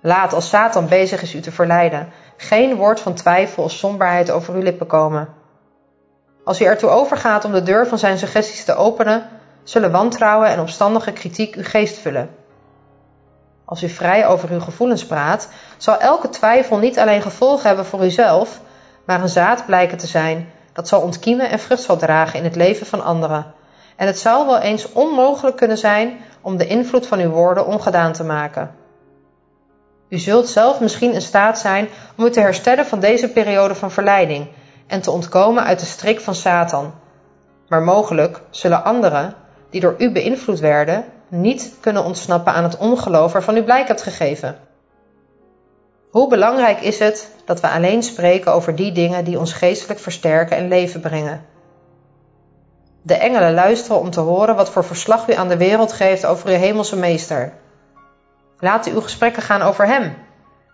Laat 0.00 0.32
als 0.32 0.48
Satan 0.48 0.88
bezig 0.88 1.22
is 1.22 1.34
u 1.34 1.40
te 1.40 1.52
verleiden, 1.52 2.08
geen 2.36 2.76
woord 2.76 3.00
van 3.00 3.14
twijfel 3.14 3.62
of 3.62 3.70
somberheid 3.70 4.30
over 4.30 4.54
uw 4.54 4.62
lippen 4.62 4.86
komen. 4.86 5.28
Als 6.44 6.60
u 6.60 6.64
ertoe 6.64 6.90
overgaat 6.90 7.44
om 7.44 7.52
de 7.52 7.62
deur 7.62 7.86
van 7.86 7.98
zijn 7.98 8.18
suggesties 8.18 8.64
te 8.64 8.74
openen, 8.74 9.28
zullen 9.62 9.90
wantrouwen 9.90 10.48
en 10.48 10.60
opstandige 10.60 11.12
kritiek 11.12 11.54
uw 11.54 11.64
geest 11.64 11.98
vullen. 11.98 12.30
Als 13.64 13.82
u 13.82 13.88
vrij 13.88 14.26
over 14.26 14.50
uw 14.50 14.60
gevoelens 14.60 15.06
praat, 15.06 15.48
zal 15.76 15.98
elke 15.98 16.28
twijfel 16.28 16.78
niet 16.78 16.98
alleen 16.98 17.22
gevolgen 17.22 17.66
hebben 17.66 17.86
voor 17.86 18.04
uzelf, 18.04 18.60
maar 19.04 19.22
een 19.22 19.28
zaad 19.28 19.66
blijken 19.66 19.98
te 19.98 20.06
zijn 20.06 20.50
dat 20.76 20.88
zal 20.88 21.00
ontkiemen 21.00 21.50
en 21.50 21.58
vrucht 21.58 21.82
zal 21.82 21.96
dragen 21.96 22.38
in 22.38 22.44
het 22.44 22.56
leven 22.56 22.86
van 22.86 23.04
anderen. 23.04 23.46
En 23.96 24.06
het 24.06 24.18
zou 24.18 24.46
wel 24.46 24.58
eens 24.58 24.92
onmogelijk 24.92 25.56
kunnen 25.56 25.78
zijn 25.78 26.18
om 26.40 26.56
de 26.56 26.66
invloed 26.66 27.06
van 27.06 27.18
uw 27.18 27.30
woorden 27.30 27.66
ongedaan 27.66 28.12
te 28.12 28.24
maken. 28.24 28.74
U 30.08 30.18
zult 30.18 30.48
zelf 30.48 30.80
misschien 30.80 31.12
in 31.12 31.22
staat 31.22 31.58
zijn 31.58 31.88
om 32.16 32.24
u 32.24 32.30
te 32.30 32.40
herstellen 32.40 32.86
van 32.86 33.00
deze 33.00 33.28
periode 33.28 33.74
van 33.74 33.90
verleiding 33.90 34.48
en 34.86 35.02
te 35.02 35.10
ontkomen 35.10 35.64
uit 35.64 35.80
de 35.80 35.86
strik 35.86 36.20
van 36.20 36.34
Satan. 36.34 36.94
Maar 37.68 37.82
mogelijk 37.82 38.40
zullen 38.50 38.84
anderen, 38.84 39.34
die 39.70 39.80
door 39.80 39.94
u 39.98 40.12
beïnvloed 40.12 40.60
werden, 40.60 41.04
niet 41.28 41.74
kunnen 41.80 42.04
ontsnappen 42.04 42.52
aan 42.52 42.62
het 42.62 42.76
ongeloof 42.76 43.32
waarvan 43.32 43.56
u 43.56 43.62
blijk 43.62 43.88
hebt 43.88 44.02
gegeven. 44.02 44.58
Hoe 46.16 46.28
belangrijk 46.28 46.80
is 46.80 46.98
het 46.98 47.30
dat 47.44 47.60
we 47.60 47.68
alleen 47.68 48.02
spreken 48.02 48.52
over 48.52 48.76
die 48.76 48.92
dingen 48.92 49.24
die 49.24 49.38
ons 49.38 49.52
geestelijk 49.52 50.00
versterken 50.00 50.56
en 50.56 50.68
leven 50.68 51.00
brengen? 51.00 51.44
De 53.02 53.14
engelen 53.14 53.54
luisteren 53.54 54.00
om 54.00 54.10
te 54.10 54.20
horen 54.20 54.56
wat 54.56 54.70
voor 54.70 54.84
verslag 54.84 55.28
u 55.28 55.32
aan 55.32 55.48
de 55.48 55.56
wereld 55.56 55.92
geeft 55.92 56.26
over 56.26 56.48
uw 56.48 56.56
hemelse 56.56 56.96
meester. 56.96 57.52
Laat 58.58 58.86
uw 58.86 59.00
gesprekken 59.00 59.42
gaan 59.42 59.62
over 59.62 59.86
hem, 59.86 60.14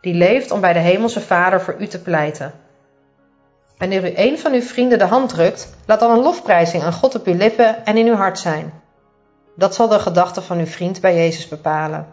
die 0.01 0.15
leeft 0.15 0.51
om 0.51 0.61
bij 0.61 0.73
de 0.73 0.79
hemelse 0.79 1.21
Vader 1.21 1.61
voor 1.61 1.75
u 1.79 1.87
te 1.87 2.03
pleiten. 2.03 2.53
Wanneer 3.79 4.05
u 4.05 4.13
een 4.15 4.39
van 4.39 4.53
uw 4.53 4.63
vrienden 4.63 4.99
de 4.99 5.07
hand 5.07 5.29
drukt, 5.29 5.77
laat 5.87 6.01
dan 6.01 6.11
een 6.11 6.23
lofprijzing 6.23 6.83
aan 6.83 6.93
God 6.93 7.15
op 7.15 7.27
uw 7.27 7.37
lippen 7.37 7.85
en 7.85 7.97
in 7.97 8.07
uw 8.07 8.17
hart 8.17 8.39
zijn. 8.39 8.73
Dat 9.57 9.75
zal 9.75 9.89
de 9.89 9.99
gedachte 9.99 10.43
van 10.43 10.59
uw 10.59 10.67
vriend 10.67 11.01
bij 11.01 11.15
Jezus 11.15 11.49
bepalen. 11.49 12.07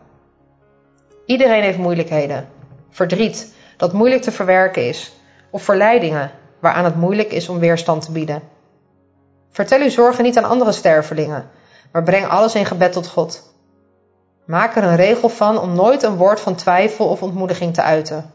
Iedereen 1.25 1.63
heeft 1.63 1.77
moeilijkheden, 1.77 2.57
verdriet 2.89 3.53
dat 3.77 3.93
moeilijk 3.93 4.21
te 4.21 4.31
verwerken 4.31 4.87
is, 4.87 5.11
of 5.49 5.63
verleidingen 5.63 6.31
waaraan 6.59 6.85
het 6.85 6.95
moeilijk 6.95 7.31
is 7.31 7.49
om 7.49 7.59
weerstand 7.59 8.01
te 8.05 8.11
bieden. 8.11 8.41
Vertel 9.51 9.81
uw 9.81 9.89
zorgen 9.89 10.23
niet 10.23 10.37
aan 10.37 10.43
andere 10.43 10.71
stervelingen, 10.71 11.49
maar 11.91 12.03
breng 12.03 12.27
alles 12.27 12.55
in 12.55 12.65
gebed 12.65 12.91
tot 12.91 13.07
God. 13.07 13.53
Maak 14.45 14.75
er 14.75 14.83
een 14.83 14.95
regel 14.95 15.29
van 15.29 15.59
om 15.59 15.73
nooit 15.73 16.03
een 16.03 16.15
woord 16.15 16.39
van 16.39 16.55
twijfel 16.55 17.07
of 17.07 17.21
ontmoediging 17.21 17.73
te 17.73 17.81
uiten. 17.81 18.31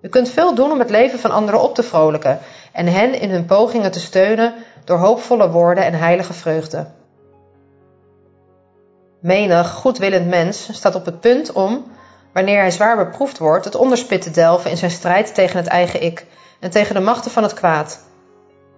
U 0.00 0.08
kunt 0.08 0.28
veel 0.28 0.54
doen 0.54 0.70
om 0.70 0.78
het 0.78 0.90
leven 0.90 1.18
van 1.18 1.30
anderen 1.30 1.62
op 1.62 1.74
te 1.74 1.82
vrolijken 1.82 2.38
en 2.72 2.86
hen 2.86 3.20
in 3.20 3.30
hun 3.30 3.44
pogingen 3.44 3.90
te 3.90 4.00
steunen 4.00 4.54
door 4.84 4.98
hoopvolle 4.98 5.50
woorden 5.50 5.84
en 5.84 5.94
heilige 5.94 6.32
vreugde. 6.32 6.86
Menig 9.20 9.70
goedwillend 9.70 10.26
mens 10.26 10.68
staat 10.72 10.94
op 10.94 11.04
het 11.04 11.20
punt 11.20 11.52
om, 11.52 11.84
wanneer 12.34 12.60
hij 12.60 12.70
zwaar 12.70 12.96
beproefd 12.96 13.38
wordt, 13.38 13.64
het 13.64 13.74
onderspit 13.74 14.22
te 14.22 14.30
delven 14.30 14.70
in 14.70 14.76
zijn 14.76 14.90
strijd 14.90 15.34
tegen 15.34 15.56
het 15.56 15.66
eigen 15.66 16.02
ik 16.02 16.26
en 16.60 16.70
tegen 16.70 16.94
de 16.94 17.00
machten 17.00 17.30
van 17.30 17.42
het 17.42 17.54
kwaad. 17.54 18.04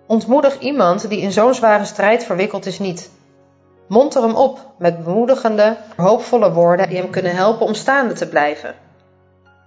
Ontmoedig 0.06 0.58
iemand 0.58 1.08
die 1.08 1.20
in 1.20 1.32
zo'n 1.32 1.54
zware 1.54 1.84
strijd 1.84 2.24
verwikkeld 2.24 2.66
is 2.66 2.78
niet. 2.78 3.10
Monter 3.88 4.22
hem 4.22 4.34
op 4.34 4.66
met 4.78 5.04
bemoedigende, 5.04 5.76
hoopvolle 5.96 6.52
woorden 6.52 6.88
die 6.88 6.98
hem 6.98 7.10
kunnen 7.10 7.34
helpen 7.34 7.66
om 7.66 7.74
staande 7.74 8.14
te 8.14 8.28
blijven. 8.28 8.74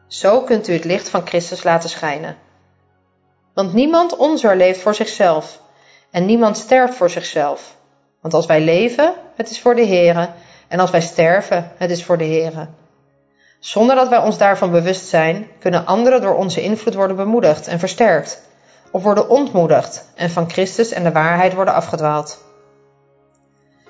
Zo 0.08 0.42
kunt 0.42 0.68
u 0.68 0.74
het 0.74 0.84
licht 0.84 1.10
van 1.10 1.28
Christus 1.28 1.64
laten 1.64 1.90
schijnen. 1.90 2.38
Want 3.54 3.74
niemand 3.74 4.16
onzer 4.16 4.58
leeft 4.58 4.82
voor 4.82 4.96
zichzelf 4.96 5.62
en 6.12 6.26
niemand 6.26 6.58
sterft 6.58 6.96
voor 6.96 7.10
zichzelf. 7.10 7.76
Want 8.22 8.34
als 8.34 8.46
wij 8.46 8.62
leven, 8.62 9.14
het 9.36 9.50
is 9.50 9.62
voor 9.62 9.76
de 9.76 9.86
Here, 9.86 10.30
en 10.68 10.80
als 10.80 10.92
wij 10.92 11.02
sterven, 11.02 11.72
het 11.78 11.92
is 11.92 12.04
voor 12.04 12.18
de 12.18 12.26
Here. 12.26 12.68
Zonder 13.60 13.96
dat 13.96 14.10
wij 14.10 14.20
ons 14.20 14.38
daarvan 14.38 14.72
bewust 14.72 15.08
zijn, 15.08 15.48
kunnen 15.60 15.86
anderen 15.86 16.22
door 16.22 16.36
onze 16.36 16.62
invloed 16.62 16.94
worden 16.94 17.16
bemoedigd 17.16 17.68
en 17.68 17.80
versterkt, 17.80 18.42
of 18.92 19.04
worden 19.04 19.30
ontmoedigd 19.30 20.10
en 20.16 20.30
van 20.30 20.50
Christus 20.50 20.92
en 20.92 21.04
de 21.04 21.12
waarheid 21.12 21.54
worden 21.54 21.74
afgedwaald. 21.74 22.44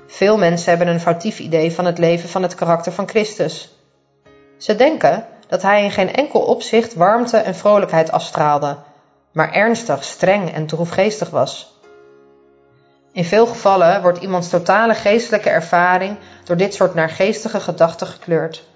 Veel 0.08 0.38
mensen 0.38 0.70
hebben 0.70 0.88
een 0.88 1.00
foutief 1.00 1.40
idee 1.40 1.72
van 1.72 1.86
het 1.86 1.98
leven 1.98 2.30
van 2.30 2.44
het 2.44 2.56
karakter 2.56 2.92
van 2.92 3.08
Christus. 3.08 3.76
Ze 4.58 4.76
denken 4.76 5.26
dat 5.48 5.62
hij 5.62 5.84
in 5.84 5.92
geen 5.92 6.14
enkel 6.14 6.40
opzicht 6.40 6.94
warmte 6.94 7.38
en 7.38 7.56
vrolijkheid 7.56 8.12
afstraalde, 8.12 8.78
maar 9.32 9.54
ernstig, 9.54 10.04
streng 10.04 10.54
en 10.54 10.66
droefgeestig 10.66 11.30
was. 11.30 11.78
In 13.12 13.26
veel 13.26 13.46
gevallen 13.46 14.02
wordt 14.02 14.22
iemands 14.22 14.50
totale 14.50 14.94
geestelijke 14.94 15.50
ervaring 15.50 16.18
door 16.44 16.58
dit 16.58 16.74
soort 16.74 16.94
naargeestige 16.94 17.60
gedachten 17.60 18.08
gekleurd. 18.08 18.69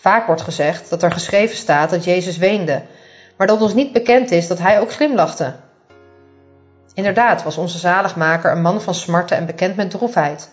Vaak 0.00 0.26
wordt 0.26 0.42
gezegd 0.42 0.90
dat 0.90 1.02
er 1.02 1.12
geschreven 1.12 1.56
staat 1.56 1.90
dat 1.90 2.04
Jezus 2.04 2.36
weende, 2.36 2.82
maar 3.36 3.46
dat 3.46 3.60
ons 3.60 3.74
niet 3.74 3.92
bekend 3.92 4.30
is 4.30 4.46
dat 4.46 4.58
hij 4.58 4.80
ook 4.80 4.92
glimlachte. 4.92 5.54
Inderdaad 6.94 7.42
was 7.42 7.56
onze 7.56 7.78
zaligmaker 7.78 8.52
een 8.52 8.62
man 8.62 8.80
van 8.80 8.94
smarten 8.94 9.36
en 9.36 9.46
bekend 9.46 9.76
met 9.76 9.90
droefheid, 9.90 10.50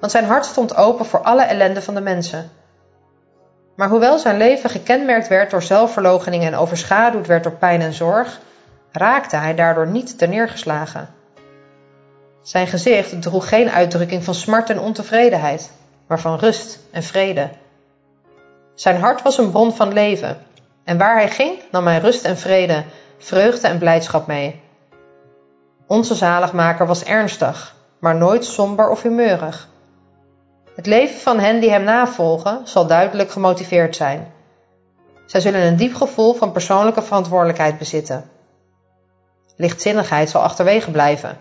want 0.00 0.12
zijn 0.12 0.24
hart 0.24 0.44
stond 0.44 0.76
open 0.76 1.04
voor 1.04 1.22
alle 1.22 1.42
ellende 1.42 1.82
van 1.82 1.94
de 1.94 2.00
mensen. 2.00 2.50
Maar 3.76 3.88
hoewel 3.88 4.18
zijn 4.18 4.36
leven 4.36 4.70
gekenmerkt 4.70 5.28
werd 5.28 5.50
door 5.50 5.62
zelfverloochening 5.62 6.44
en 6.44 6.54
overschaduwd 6.54 7.26
werd 7.26 7.42
door 7.42 7.52
pijn 7.52 7.80
en 7.80 7.92
zorg, 7.92 8.40
raakte 8.92 9.36
hij 9.36 9.54
daardoor 9.54 9.86
niet 9.86 10.18
terneergeslagen. 10.18 11.08
Zijn 12.42 12.66
gezicht 12.66 13.22
droeg 13.22 13.48
geen 13.48 13.70
uitdrukking 13.70 14.24
van 14.24 14.34
smart 14.34 14.70
en 14.70 14.80
ontevredenheid, 14.80 15.70
maar 16.06 16.20
van 16.20 16.38
rust 16.38 16.78
en 16.90 17.02
vrede. 17.02 17.48
Zijn 18.82 19.00
hart 19.00 19.22
was 19.22 19.38
een 19.38 19.50
bron 19.50 19.74
van 19.74 19.92
leven, 19.92 20.38
en 20.84 20.98
waar 20.98 21.16
hij 21.16 21.28
ging 21.28 21.62
nam 21.70 21.86
hij 21.86 21.98
rust 21.98 22.24
en 22.24 22.38
vrede, 22.38 22.84
vreugde 23.18 23.68
en 23.68 23.78
blijdschap 23.78 24.26
mee. 24.26 24.60
Onze 25.86 26.14
zaligmaker 26.14 26.86
was 26.86 27.04
ernstig, 27.04 27.74
maar 27.98 28.16
nooit 28.16 28.44
somber 28.44 28.90
of 28.90 29.02
humeurig. 29.02 29.68
Het 30.74 30.86
leven 30.86 31.20
van 31.20 31.38
hen 31.38 31.60
die 31.60 31.70
hem 31.70 31.84
navolgen 31.84 32.60
zal 32.64 32.86
duidelijk 32.86 33.30
gemotiveerd 33.30 33.96
zijn. 33.96 34.32
Zij 35.26 35.40
zullen 35.40 35.62
een 35.62 35.76
diep 35.76 35.94
gevoel 35.94 36.34
van 36.34 36.52
persoonlijke 36.52 37.02
verantwoordelijkheid 37.02 37.78
bezitten. 37.78 38.30
Lichtzinnigheid 39.56 40.30
zal 40.30 40.42
achterwege 40.42 40.90
blijven. 40.90 41.38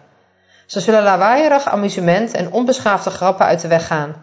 Ze 0.66 0.80
zullen 0.80 1.04
lawaaierig 1.04 1.66
amusement 1.66 2.34
en 2.34 2.52
onbeschaafde 2.52 3.10
grappen 3.10 3.46
uit 3.46 3.62
de 3.62 3.68
weg 3.68 3.88
gaan, 3.88 4.16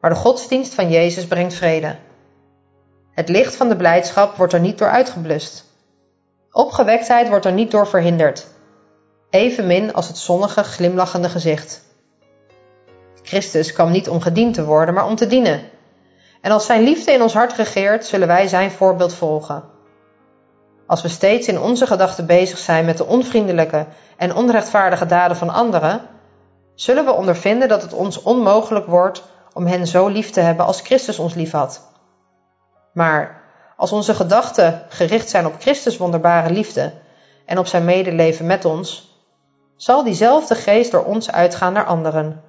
maar 0.00 0.10
de 0.10 0.16
godsdienst 0.16 0.74
van 0.74 0.90
Jezus 0.90 1.26
brengt 1.26 1.54
vrede. 1.54 1.96
Het 3.12 3.28
licht 3.28 3.56
van 3.56 3.68
de 3.68 3.76
blijdschap 3.76 4.36
wordt 4.36 4.52
er 4.52 4.60
niet 4.60 4.78
door 4.78 4.88
uitgeblust. 4.88 5.64
Opgewektheid 6.52 7.28
wordt 7.28 7.44
er 7.44 7.52
niet 7.52 7.70
door 7.70 7.86
verhinderd, 7.86 8.46
evenmin 9.30 9.94
als 9.94 10.08
het 10.08 10.18
zonnige, 10.18 10.64
glimlachende 10.64 11.28
gezicht. 11.28 11.82
Christus 13.22 13.72
kwam 13.72 13.90
niet 13.90 14.08
om 14.08 14.20
gediend 14.20 14.54
te 14.54 14.64
worden, 14.64 14.94
maar 14.94 15.06
om 15.06 15.16
te 15.16 15.26
dienen. 15.26 15.60
En 16.40 16.50
als 16.50 16.66
zijn 16.66 16.82
liefde 16.82 17.12
in 17.12 17.22
ons 17.22 17.32
hart 17.32 17.52
regeert, 17.52 18.04
zullen 18.06 18.28
wij 18.28 18.48
zijn 18.48 18.70
voorbeeld 18.70 19.14
volgen. 19.14 19.64
Als 20.86 21.02
we 21.02 21.08
steeds 21.08 21.48
in 21.48 21.60
onze 21.60 21.86
gedachten 21.86 22.26
bezig 22.26 22.58
zijn 22.58 22.84
met 22.84 22.96
de 22.96 23.06
onvriendelijke 23.06 23.86
en 24.16 24.34
onrechtvaardige 24.34 25.06
daden 25.06 25.36
van 25.36 25.50
anderen, 25.50 26.00
zullen 26.74 27.04
we 27.04 27.12
ondervinden 27.12 27.68
dat 27.68 27.82
het 27.82 27.92
ons 27.92 28.22
onmogelijk 28.22 28.86
wordt 28.86 29.22
om 29.52 29.66
hen 29.66 29.86
zo 29.86 30.08
lief 30.08 30.30
te 30.30 30.40
hebben 30.40 30.66
als 30.66 30.80
Christus 30.80 31.18
ons 31.18 31.34
lief 31.34 31.50
had. 31.50 31.89
Maar 32.92 33.40
als 33.76 33.92
onze 33.92 34.14
gedachten 34.14 34.82
gericht 34.88 35.28
zijn 35.28 35.46
op 35.46 35.54
Christus 35.58 35.96
wonderbare 35.96 36.50
liefde 36.50 36.92
en 37.46 37.58
op 37.58 37.66
zijn 37.66 37.84
medeleven 37.84 38.46
met 38.46 38.64
ons, 38.64 39.18
zal 39.76 40.04
diezelfde 40.04 40.54
geest 40.54 40.90
door 40.90 41.04
ons 41.04 41.30
uitgaan 41.30 41.72
naar 41.72 41.84
anderen. 41.84 42.42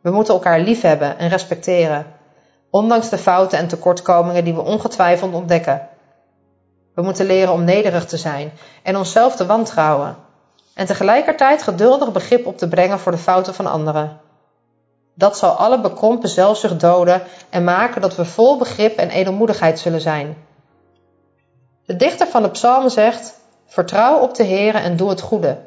We 0.00 0.10
moeten 0.10 0.34
elkaar 0.34 0.60
liefhebben 0.60 1.18
en 1.18 1.28
respecteren, 1.28 2.06
ondanks 2.70 3.08
de 3.08 3.18
fouten 3.18 3.58
en 3.58 3.68
tekortkomingen 3.68 4.44
die 4.44 4.54
we 4.54 4.60
ongetwijfeld 4.60 5.34
ontdekken. 5.34 5.88
We 6.94 7.02
moeten 7.02 7.26
leren 7.26 7.52
om 7.52 7.64
nederig 7.64 8.06
te 8.06 8.16
zijn 8.16 8.52
en 8.82 8.96
onszelf 8.96 9.36
te 9.36 9.46
wantrouwen, 9.46 10.16
en 10.74 10.86
tegelijkertijd 10.86 11.62
geduldig 11.62 12.12
begrip 12.12 12.46
op 12.46 12.58
te 12.58 12.68
brengen 12.68 12.98
voor 12.98 13.12
de 13.12 13.18
fouten 13.18 13.54
van 13.54 13.66
anderen. 13.66 14.20
Dat 15.14 15.38
zal 15.38 15.50
alle 15.50 15.80
bekrompen 15.80 16.28
zelfzucht 16.28 16.80
doden 16.80 17.22
en 17.50 17.64
maken 17.64 18.00
dat 18.00 18.16
we 18.16 18.24
vol 18.24 18.58
begrip 18.58 18.96
en 18.96 19.10
edelmoedigheid 19.10 19.78
zullen 19.78 20.00
zijn. 20.00 20.36
De 21.86 21.96
dichter 21.96 22.26
van 22.26 22.42
de 22.42 22.50
psalmen 22.50 22.90
zegt: 22.90 23.40
Vertrouw 23.66 24.18
op 24.18 24.34
de 24.34 24.44
Heere 24.44 24.78
en 24.78 24.96
doe 24.96 25.08
het 25.08 25.20
goede. 25.20 25.58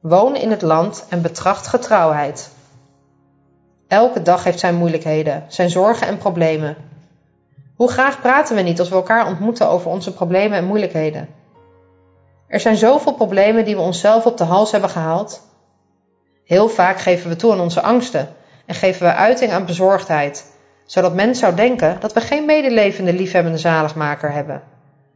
Woon 0.00 0.36
in 0.36 0.50
het 0.50 0.62
land 0.62 1.06
en 1.08 1.22
betracht 1.22 1.66
getrouwheid. 1.66 2.50
Elke 3.88 4.22
dag 4.22 4.44
heeft 4.44 4.58
zijn 4.58 4.74
moeilijkheden, 4.74 5.44
zijn 5.48 5.70
zorgen 5.70 6.06
en 6.06 6.18
problemen. 6.18 6.76
Hoe 7.76 7.90
graag 7.90 8.20
praten 8.20 8.56
we 8.56 8.62
niet 8.62 8.78
als 8.78 8.88
we 8.88 8.94
elkaar 8.94 9.26
ontmoeten 9.26 9.68
over 9.68 9.90
onze 9.90 10.12
problemen 10.12 10.58
en 10.58 10.64
moeilijkheden? 10.64 11.28
Er 12.46 12.60
zijn 12.60 12.76
zoveel 12.76 13.14
problemen 13.14 13.64
die 13.64 13.76
we 13.76 13.82
onszelf 13.82 14.26
op 14.26 14.36
de 14.36 14.44
hals 14.44 14.70
hebben 14.70 14.90
gehaald. 14.90 15.42
Heel 16.44 16.68
vaak 16.68 16.98
geven 16.98 17.30
we 17.30 17.36
toe 17.36 17.52
aan 17.52 17.60
onze 17.60 17.80
angsten 17.82 18.28
en 18.70 18.76
geven 18.76 19.06
we 19.06 19.14
uiting 19.14 19.52
aan 19.52 19.64
bezorgdheid, 19.64 20.52
zodat 20.84 21.14
men 21.14 21.34
zou 21.34 21.54
denken 21.54 21.96
dat 22.00 22.12
we 22.12 22.20
geen 22.20 22.44
medelevende, 22.44 23.12
liefhebbende 23.12 23.58
zaligmaker 23.58 24.32
hebben, 24.32 24.62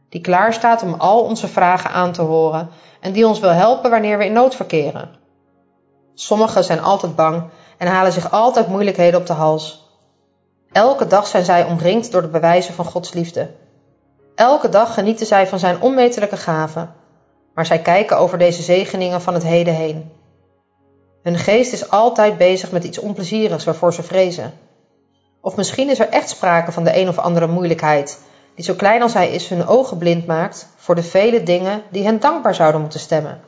die 0.09 0.21
klaar 0.21 0.53
staat 0.53 0.83
om 0.83 0.93
al 0.93 1.23
onze 1.23 1.47
vragen 1.47 1.89
aan 1.89 2.11
te 2.11 2.21
horen 2.21 2.69
en 2.99 3.11
die 3.11 3.27
ons 3.27 3.39
wil 3.39 3.49
helpen 3.49 3.89
wanneer 3.89 4.17
we 4.17 4.25
in 4.25 4.33
nood 4.33 4.55
verkeren. 4.55 5.09
Sommigen 6.13 6.63
zijn 6.63 6.81
altijd 6.81 7.15
bang 7.15 7.43
en 7.77 7.87
halen 7.87 8.11
zich 8.11 8.31
altijd 8.31 8.67
moeilijkheden 8.67 9.19
op 9.19 9.27
de 9.27 9.33
hals. 9.33 9.89
Elke 10.71 11.07
dag 11.07 11.27
zijn 11.27 11.45
zij 11.45 11.65
omringd 11.65 12.11
door 12.11 12.21
de 12.21 12.27
bewijzen 12.27 12.73
van 12.73 12.85
Gods 12.85 13.13
liefde. 13.13 13.51
Elke 14.35 14.69
dag 14.69 14.93
genieten 14.93 15.25
zij 15.25 15.47
van 15.47 15.59
zijn 15.59 15.81
onmetelijke 15.81 16.37
gaven, 16.37 16.93
maar 17.53 17.65
zij 17.65 17.79
kijken 17.79 18.17
over 18.17 18.37
deze 18.37 18.61
zegeningen 18.61 19.21
van 19.21 19.33
het 19.33 19.43
heden 19.43 19.73
heen. 19.73 20.11
Hun 21.25 21.37
geest 21.37 21.73
is 21.73 21.89
altijd 21.89 22.37
bezig 22.37 22.71
met 22.71 22.83
iets 22.83 22.97
onplezierigs 22.97 23.63
waarvoor 23.63 23.93
ze 23.93 24.03
vrezen. 24.03 24.53
Of 25.41 25.55
misschien 25.55 25.89
is 25.89 25.99
er 25.99 26.09
echt 26.09 26.29
sprake 26.29 26.71
van 26.71 26.83
de 26.83 26.97
een 26.99 27.07
of 27.07 27.17
andere 27.17 27.47
moeilijkheid, 27.47 28.19
die 28.55 28.65
zo 28.65 28.73
klein 28.73 29.01
als 29.01 29.13
hij 29.13 29.31
is 29.31 29.49
hun 29.49 29.67
ogen 29.67 29.97
blind 29.97 30.25
maakt 30.25 30.67
voor 30.75 30.95
de 30.95 31.03
vele 31.03 31.43
dingen 31.43 31.83
die 31.91 32.03
hen 32.03 32.19
dankbaar 32.19 32.55
zouden 32.55 32.81
moeten 32.81 32.99
stemmen. 32.99 33.41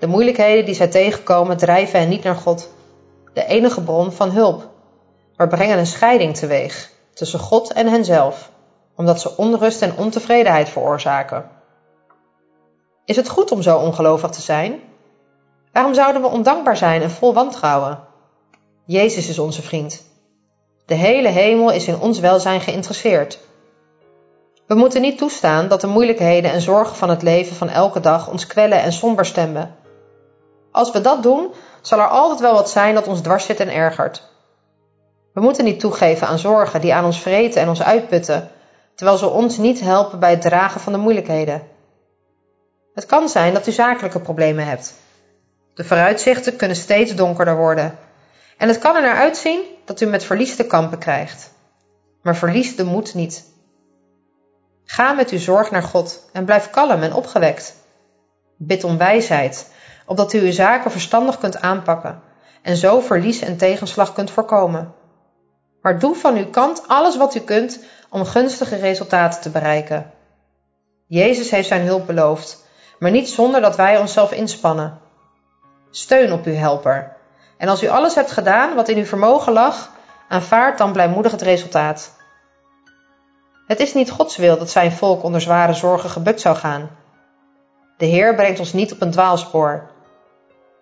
De 0.00 0.06
moeilijkheden 0.06 0.64
die 0.64 0.74
zij 0.74 0.88
tegenkomen 0.88 1.56
drijven 1.56 1.98
hen 1.98 2.08
niet 2.08 2.22
naar 2.22 2.36
God, 2.36 2.68
de 3.32 3.44
enige 3.44 3.82
bron 3.82 4.12
van 4.12 4.30
hulp, 4.30 4.68
maar 5.36 5.48
brengen 5.48 5.78
een 5.78 5.86
scheiding 5.86 6.36
teweeg 6.36 6.90
tussen 7.14 7.38
God 7.38 7.72
en 7.72 7.88
henzelf, 7.88 8.50
omdat 8.96 9.20
ze 9.20 9.36
onrust 9.36 9.82
en 9.82 9.96
ontevredenheid 9.96 10.68
veroorzaken. 10.68 11.50
Is 13.04 13.16
het 13.16 13.28
goed 13.28 13.52
om 13.52 13.62
zo 13.62 13.78
ongelovig 13.78 14.30
te 14.30 14.40
zijn? 14.40 14.80
Waarom 15.72 15.94
zouden 15.94 16.22
we 16.22 16.28
ondankbaar 16.28 16.76
zijn 16.76 17.02
en 17.02 17.10
vol 17.10 17.34
wantrouwen? 17.34 17.98
Jezus 18.84 19.28
is 19.28 19.38
onze 19.38 19.62
vriend. 19.62 20.02
De 20.86 20.94
hele 20.94 21.28
hemel 21.28 21.70
is 21.70 21.86
in 21.86 22.00
ons 22.00 22.18
welzijn 22.18 22.60
geïnteresseerd. 22.60 23.38
We 24.66 24.74
moeten 24.74 25.00
niet 25.00 25.18
toestaan 25.18 25.68
dat 25.68 25.80
de 25.80 25.86
moeilijkheden 25.86 26.52
en 26.52 26.60
zorgen 26.60 26.96
van 26.96 27.10
het 27.10 27.22
leven 27.22 27.56
van 27.56 27.68
elke 27.68 28.00
dag 28.00 28.28
ons 28.28 28.46
kwellen 28.46 28.82
en 28.82 28.92
somber 28.92 29.26
stemmen. 29.26 29.74
Als 30.70 30.90
we 30.90 31.00
dat 31.00 31.22
doen, 31.22 31.52
zal 31.80 31.98
er 31.98 32.08
altijd 32.08 32.40
wel 32.40 32.54
wat 32.54 32.70
zijn 32.70 32.94
dat 32.94 33.06
ons 33.06 33.20
dwars 33.20 33.44
zit 33.44 33.60
en 33.60 33.72
ergert. 33.72 34.30
We 35.34 35.40
moeten 35.40 35.64
niet 35.64 35.80
toegeven 35.80 36.26
aan 36.26 36.38
zorgen 36.38 36.80
die 36.80 36.94
aan 36.94 37.04
ons 37.04 37.20
vreten 37.20 37.62
en 37.62 37.68
ons 37.68 37.82
uitputten, 37.82 38.50
terwijl 38.94 39.18
ze 39.18 39.28
ons 39.28 39.56
niet 39.56 39.80
helpen 39.80 40.18
bij 40.18 40.30
het 40.30 40.42
dragen 40.42 40.80
van 40.80 40.92
de 40.92 40.98
moeilijkheden. 40.98 41.62
Het 42.94 43.06
kan 43.06 43.28
zijn 43.28 43.54
dat 43.54 43.66
u 43.66 43.72
zakelijke 43.72 44.20
problemen 44.20 44.66
hebt. 44.66 44.94
De 45.74 45.84
vooruitzichten 45.84 46.56
kunnen 46.56 46.76
steeds 46.76 47.14
donkerder 47.14 47.56
worden. 47.56 47.98
En 48.58 48.68
het 48.68 48.78
kan 48.78 48.96
er 48.96 49.02
naar 49.02 49.16
uitzien 49.16 49.64
dat 49.84 50.00
u 50.00 50.06
met 50.06 50.24
verlies 50.24 50.56
te 50.56 50.66
kampen 50.66 50.98
krijgt. 50.98 51.52
Maar 52.22 52.36
verlies 52.36 52.76
de 52.76 52.84
moed 52.84 53.14
niet. 53.14 53.44
Ga 54.84 55.12
met 55.12 55.30
uw 55.30 55.38
zorg 55.38 55.70
naar 55.70 55.82
God 55.82 56.28
en 56.32 56.44
blijf 56.44 56.70
kalm 56.70 57.02
en 57.02 57.14
opgewekt. 57.14 57.74
Bid 58.56 58.84
om 58.84 58.98
wijsheid, 58.98 59.72
opdat 60.06 60.32
u 60.32 60.40
uw 60.40 60.52
zaken 60.52 60.90
verstandig 60.90 61.38
kunt 61.38 61.60
aanpakken 61.60 62.22
en 62.62 62.76
zo 62.76 63.00
verlies 63.00 63.40
en 63.40 63.56
tegenslag 63.56 64.12
kunt 64.12 64.30
voorkomen. 64.30 64.94
Maar 65.82 65.98
doe 65.98 66.14
van 66.14 66.36
uw 66.36 66.50
kant 66.50 66.88
alles 66.88 67.16
wat 67.16 67.34
u 67.34 67.40
kunt 67.40 67.84
om 68.10 68.24
gunstige 68.24 68.76
resultaten 68.76 69.40
te 69.40 69.50
bereiken. 69.50 70.12
Jezus 71.06 71.50
heeft 71.50 71.68
zijn 71.68 71.86
hulp 71.86 72.06
beloofd, 72.06 72.64
maar 72.98 73.10
niet 73.10 73.28
zonder 73.28 73.60
dat 73.60 73.76
wij 73.76 73.98
onszelf 73.98 74.32
inspannen. 74.32 75.00
Steun 75.94 76.32
op 76.32 76.44
uw 76.44 76.54
helper. 76.54 77.16
En 77.58 77.68
als 77.68 77.82
u 77.82 77.88
alles 77.88 78.14
hebt 78.14 78.30
gedaan 78.30 78.74
wat 78.74 78.88
in 78.88 78.96
uw 78.96 79.04
vermogen 79.04 79.52
lag, 79.52 79.90
aanvaard 80.28 80.78
dan 80.78 80.92
blijmoedig 80.92 81.32
het 81.32 81.42
resultaat. 81.42 82.12
Het 83.66 83.80
is 83.80 83.94
niet 83.94 84.10
Gods 84.10 84.36
wil 84.36 84.58
dat 84.58 84.70
zijn 84.70 84.92
volk 84.92 85.22
onder 85.22 85.40
zware 85.40 85.72
zorgen 85.72 86.10
gebukt 86.10 86.40
zou 86.40 86.56
gaan. 86.56 86.90
De 87.96 88.06
Heer 88.06 88.34
brengt 88.34 88.58
ons 88.58 88.72
niet 88.72 88.92
op 88.92 89.00
een 89.00 89.10
dwaalspoor. 89.10 89.90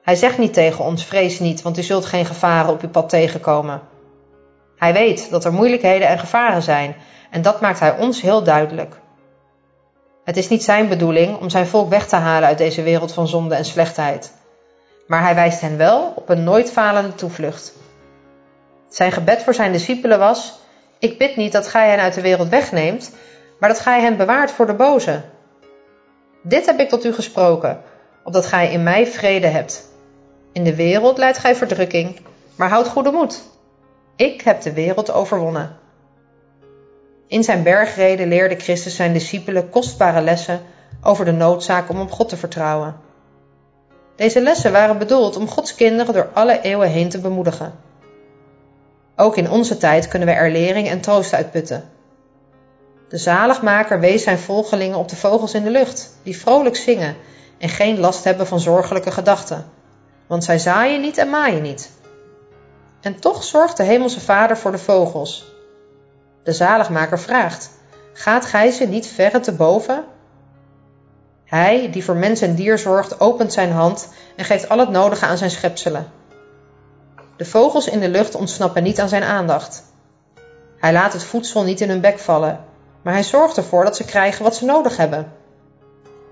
Hij 0.02 0.14
zegt 0.14 0.38
niet 0.38 0.52
tegen 0.52 0.84
ons: 0.84 1.04
vrees 1.04 1.38
niet, 1.38 1.62
want 1.62 1.78
u 1.78 1.82
zult 1.82 2.06
geen 2.06 2.26
gevaren 2.26 2.70
op 2.70 2.82
uw 2.82 2.88
pad 2.88 3.08
tegenkomen. 3.08 3.80
Hij 4.76 4.92
weet 4.92 5.30
dat 5.30 5.44
er 5.44 5.52
moeilijkheden 5.52 6.08
en 6.08 6.18
gevaren 6.18 6.62
zijn, 6.62 6.96
en 7.30 7.42
dat 7.42 7.60
maakt 7.60 7.80
hij 7.80 7.98
ons 7.98 8.20
heel 8.20 8.42
duidelijk. 8.42 9.00
Het 10.24 10.36
is 10.36 10.48
niet 10.48 10.64
zijn 10.64 10.88
bedoeling 10.88 11.38
om 11.38 11.50
zijn 11.50 11.66
volk 11.66 11.88
weg 11.88 12.06
te 12.06 12.16
halen 12.16 12.48
uit 12.48 12.58
deze 12.58 12.82
wereld 12.82 13.12
van 13.12 13.28
zonde 13.28 13.54
en 13.54 13.64
slechtheid, 13.64 14.38
maar 15.10 15.22
hij 15.22 15.34
wijst 15.34 15.60
hen 15.60 15.76
wel 15.76 16.12
op 16.16 16.28
een 16.28 16.44
nooit 16.44 16.70
falende 16.70 17.14
toevlucht. 17.14 17.72
Zijn 18.88 19.12
gebed 19.12 19.42
voor 19.42 19.54
zijn 19.54 19.72
discipelen 19.72 20.18
was: 20.18 20.60
Ik 20.98 21.18
bid 21.18 21.36
niet 21.36 21.52
dat 21.52 21.68
gij 21.68 21.88
hen 21.88 21.98
uit 21.98 22.14
de 22.14 22.20
wereld 22.20 22.48
wegneemt, 22.48 23.10
maar 23.60 23.68
dat 23.68 23.80
gij 23.80 24.00
hen 24.00 24.16
bewaart 24.16 24.50
voor 24.50 24.66
de 24.66 24.74
boze. 24.74 25.22
Dit 26.42 26.66
heb 26.66 26.80
ik 26.80 26.88
tot 26.88 27.04
u 27.04 27.12
gesproken, 27.12 27.82
opdat 28.24 28.46
gij 28.46 28.72
in 28.72 28.82
mij 28.82 29.06
vrede 29.06 29.46
hebt. 29.46 29.88
In 30.52 30.64
de 30.64 30.74
wereld 30.74 31.18
leidt 31.18 31.38
gij 31.38 31.54
verdrukking, 31.54 32.20
maar 32.56 32.68
houd 32.68 32.88
goede 32.88 33.10
moed. 33.10 33.42
Ik 34.16 34.40
heb 34.40 34.60
de 34.60 34.72
wereld 34.72 35.12
overwonnen. 35.12 35.76
In 37.26 37.44
zijn 37.44 37.62
bergreden 37.62 38.28
leerde 38.28 38.56
Christus 38.56 38.96
zijn 38.96 39.12
discipelen 39.12 39.70
kostbare 39.70 40.20
lessen 40.20 40.60
over 41.02 41.24
de 41.24 41.32
noodzaak 41.32 41.88
om 41.88 42.00
op 42.00 42.10
God 42.10 42.28
te 42.28 42.36
vertrouwen. 42.36 43.08
Deze 44.20 44.42
lessen 44.42 44.72
waren 44.72 44.98
bedoeld 44.98 45.36
om 45.36 45.48
Gods 45.48 45.74
kinderen 45.74 46.14
door 46.14 46.28
alle 46.32 46.60
eeuwen 46.60 46.88
heen 46.88 47.08
te 47.08 47.20
bemoedigen. 47.20 47.72
Ook 49.16 49.36
in 49.36 49.50
onze 49.50 49.76
tijd 49.76 50.08
kunnen 50.08 50.28
we 50.28 50.34
er 50.34 50.50
lering 50.50 50.88
en 50.88 51.00
troost 51.00 51.32
uitputten. 51.32 51.90
De 53.08 53.16
zaligmaker 53.16 54.00
wees 54.00 54.22
zijn 54.22 54.38
volgelingen 54.38 54.98
op 54.98 55.08
de 55.08 55.16
vogels 55.16 55.54
in 55.54 55.64
de 55.64 55.70
lucht, 55.70 56.16
die 56.22 56.38
vrolijk 56.38 56.76
zingen 56.76 57.16
en 57.58 57.68
geen 57.68 58.00
last 58.00 58.24
hebben 58.24 58.46
van 58.46 58.60
zorgelijke 58.60 59.10
gedachten. 59.10 59.70
Want 60.26 60.44
zij 60.44 60.58
zaaien 60.58 61.00
niet 61.00 61.18
en 61.18 61.30
maaien 61.30 61.62
niet. 61.62 61.90
En 63.00 63.20
toch 63.20 63.44
zorgt 63.44 63.76
de 63.76 63.82
Hemelse 63.82 64.20
Vader 64.20 64.56
voor 64.56 64.70
de 64.70 64.78
vogels. 64.78 65.44
De 66.42 66.52
zaligmaker 66.52 67.18
vraagt: 67.18 67.70
Gaat 68.12 68.44
gij 68.44 68.70
ze 68.70 68.84
niet 68.86 69.06
verre 69.06 69.40
te 69.40 69.52
boven? 69.52 70.04
Hij, 71.50 71.90
die 71.90 72.04
voor 72.04 72.16
mens 72.16 72.40
en 72.40 72.54
dier 72.54 72.78
zorgt, 72.78 73.20
opent 73.20 73.52
zijn 73.52 73.72
hand 73.72 74.08
en 74.36 74.44
geeft 74.44 74.68
al 74.68 74.78
het 74.78 74.90
nodige 74.90 75.26
aan 75.26 75.38
zijn 75.38 75.50
schepselen. 75.50 76.12
De 77.36 77.44
vogels 77.44 77.88
in 77.88 78.00
de 78.00 78.08
lucht 78.08 78.34
ontsnappen 78.34 78.82
niet 78.82 79.00
aan 79.00 79.08
zijn 79.08 79.22
aandacht. 79.22 79.82
Hij 80.78 80.92
laat 80.92 81.12
het 81.12 81.24
voedsel 81.24 81.62
niet 81.62 81.80
in 81.80 81.88
hun 81.88 82.00
bek 82.00 82.18
vallen, 82.18 82.64
maar 83.02 83.12
hij 83.12 83.22
zorgt 83.22 83.56
ervoor 83.56 83.84
dat 83.84 83.96
ze 83.96 84.04
krijgen 84.04 84.44
wat 84.44 84.56
ze 84.56 84.64
nodig 84.64 84.96
hebben. 84.96 85.32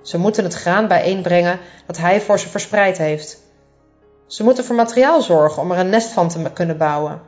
Ze 0.03 0.19
moeten 0.19 0.45
het 0.45 0.55
graan 0.55 0.89
bijeenbrengen 0.89 1.59
dat 1.87 1.97
hij 1.97 2.21
voor 2.21 2.39
ze 2.39 2.49
verspreid 2.49 2.99
heeft. 2.99 3.39
Ze 4.27 4.45
moeten 4.45 4.65
voor 4.65 4.77
materiaal 4.77 5.23
zorgen 5.23 5.63
om 5.63 5.73
er 5.73 5.79
een 5.79 5.89
nest 5.89 6.11
van 6.11 6.29
te 6.29 6.51
kunnen 6.53 6.77
bouwen. 6.77 7.21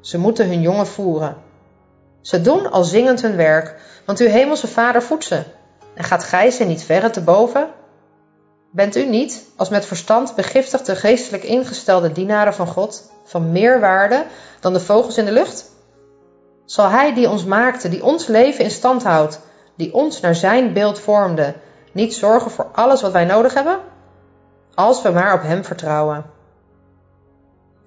Ze 0.00 0.18
moeten 0.18 0.48
hun 0.48 0.60
jongen 0.60 0.86
voeren. 0.86 1.36
Ze 2.20 2.40
doen 2.40 2.70
al 2.70 2.84
zingend 2.84 3.22
hun 3.22 3.36
werk, 3.36 3.80
want 4.04 4.20
uw 4.20 4.28
hemelse 4.28 4.66
vader 4.66 5.02
voedt 5.02 5.24
ze. 5.24 5.42
En 5.94 6.04
gaat 6.04 6.24
gij 6.24 6.50
ze 6.50 6.64
niet 6.64 6.82
verre 6.82 7.10
te 7.10 7.20
boven? 7.20 7.68
Bent 8.70 8.96
u 8.96 9.06
niet, 9.06 9.44
als 9.56 9.68
met 9.68 9.86
verstand 9.86 10.34
begiftigde 10.34 10.96
geestelijk 10.96 11.44
ingestelde 11.44 12.12
dienaren 12.12 12.54
van 12.54 12.66
God, 12.66 13.10
van 13.24 13.52
meer 13.52 13.80
waarde 13.80 14.24
dan 14.60 14.72
de 14.72 14.80
vogels 14.80 15.18
in 15.18 15.24
de 15.24 15.32
lucht? 15.32 15.70
Zal 16.64 16.88
Hij 16.88 17.14
die 17.14 17.28
ons 17.28 17.44
maakte, 17.44 17.88
die 17.88 18.04
ons 18.04 18.26
leven 18.26 18.64
in 18.64 18.70
stand 18.70 19.02
houdt, 19.02 19.40
die 19.76 19.94
ons 19.94 20.20
naar 20.20 20.34
Zijn 20.34 20.72
beeld 20.72 20.98
vormde, 20.98 21.54
niet 21.92 22.14
zorgen 22.14 22.50
voor 22.50 22.68
alles 22.72 23.02
wat 23.02 23.12
wij 23.12 23.24
nodig 23.24 23.54
hebben? 23.54 23.78
Als 24.74 25.02
we 25.02 25.10
maar 25.10 25.34
op 25.34 25.42
Hem 25.42 25.64
vertrouwen. 25.64 26.24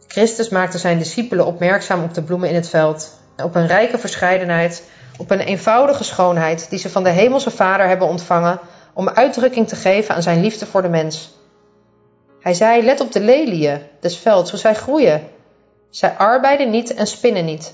Christus 0.07 0.49
maakte 0.49 0.77
zijn 0.77 0.97
discipelen 0.97 1.45
opmerkzaam 1.45 2.03
op 2.03 2.13
de 2.13 2.23
bloemen 2.23 2.49
in 2.49 2.55
het 2.55 2.69
veld, 2.69 3.19
op 3.43 3.55
een 3.55 3.67
rijke 3.67 3.97
verscheidenheid, 3.97 4.83
op 5.17 5.31
een 5.31 5.39
eenvoudige 5.39 6.03
schoonheid 6.03 6.69
die 6.69 6.79
ze 6.79 6.89
van 6.89 7.03
de 7.03 7.09
Hemelse 7.09 7.51
Vader 7.51 7.87
hebben 7.87 8.07
ontvangen 8.07 8.59
om 8.93 9.09
uitdrukking 9.09 9.67
te 9.67 9.75
geven 9.75 10.15
aan 10.15 10.21
zijn 10.21 10.41
liefde 10.41 10.65
voor 10.65 10.81
de 10.81 10.89
mens. 10.89 11.33
Hij 12.39 12.53
zei: 12.53 12.83
Let 12.83 12.99
op 12.99 13.11
de 13.11 13.19
leliën 13.19 13.81
des 13.99 14.17
velds, 14.17 14.51
hoe 14.51 14.59
zij 14.59 14.75
groeien. 14.75 15.27
Zij 15.89 16.11
arbeiden 16.17 16.69
niet 16.69 16.93
en 16.93 17.07
spinnen 17.07 17.45
niet. 17.45 17.73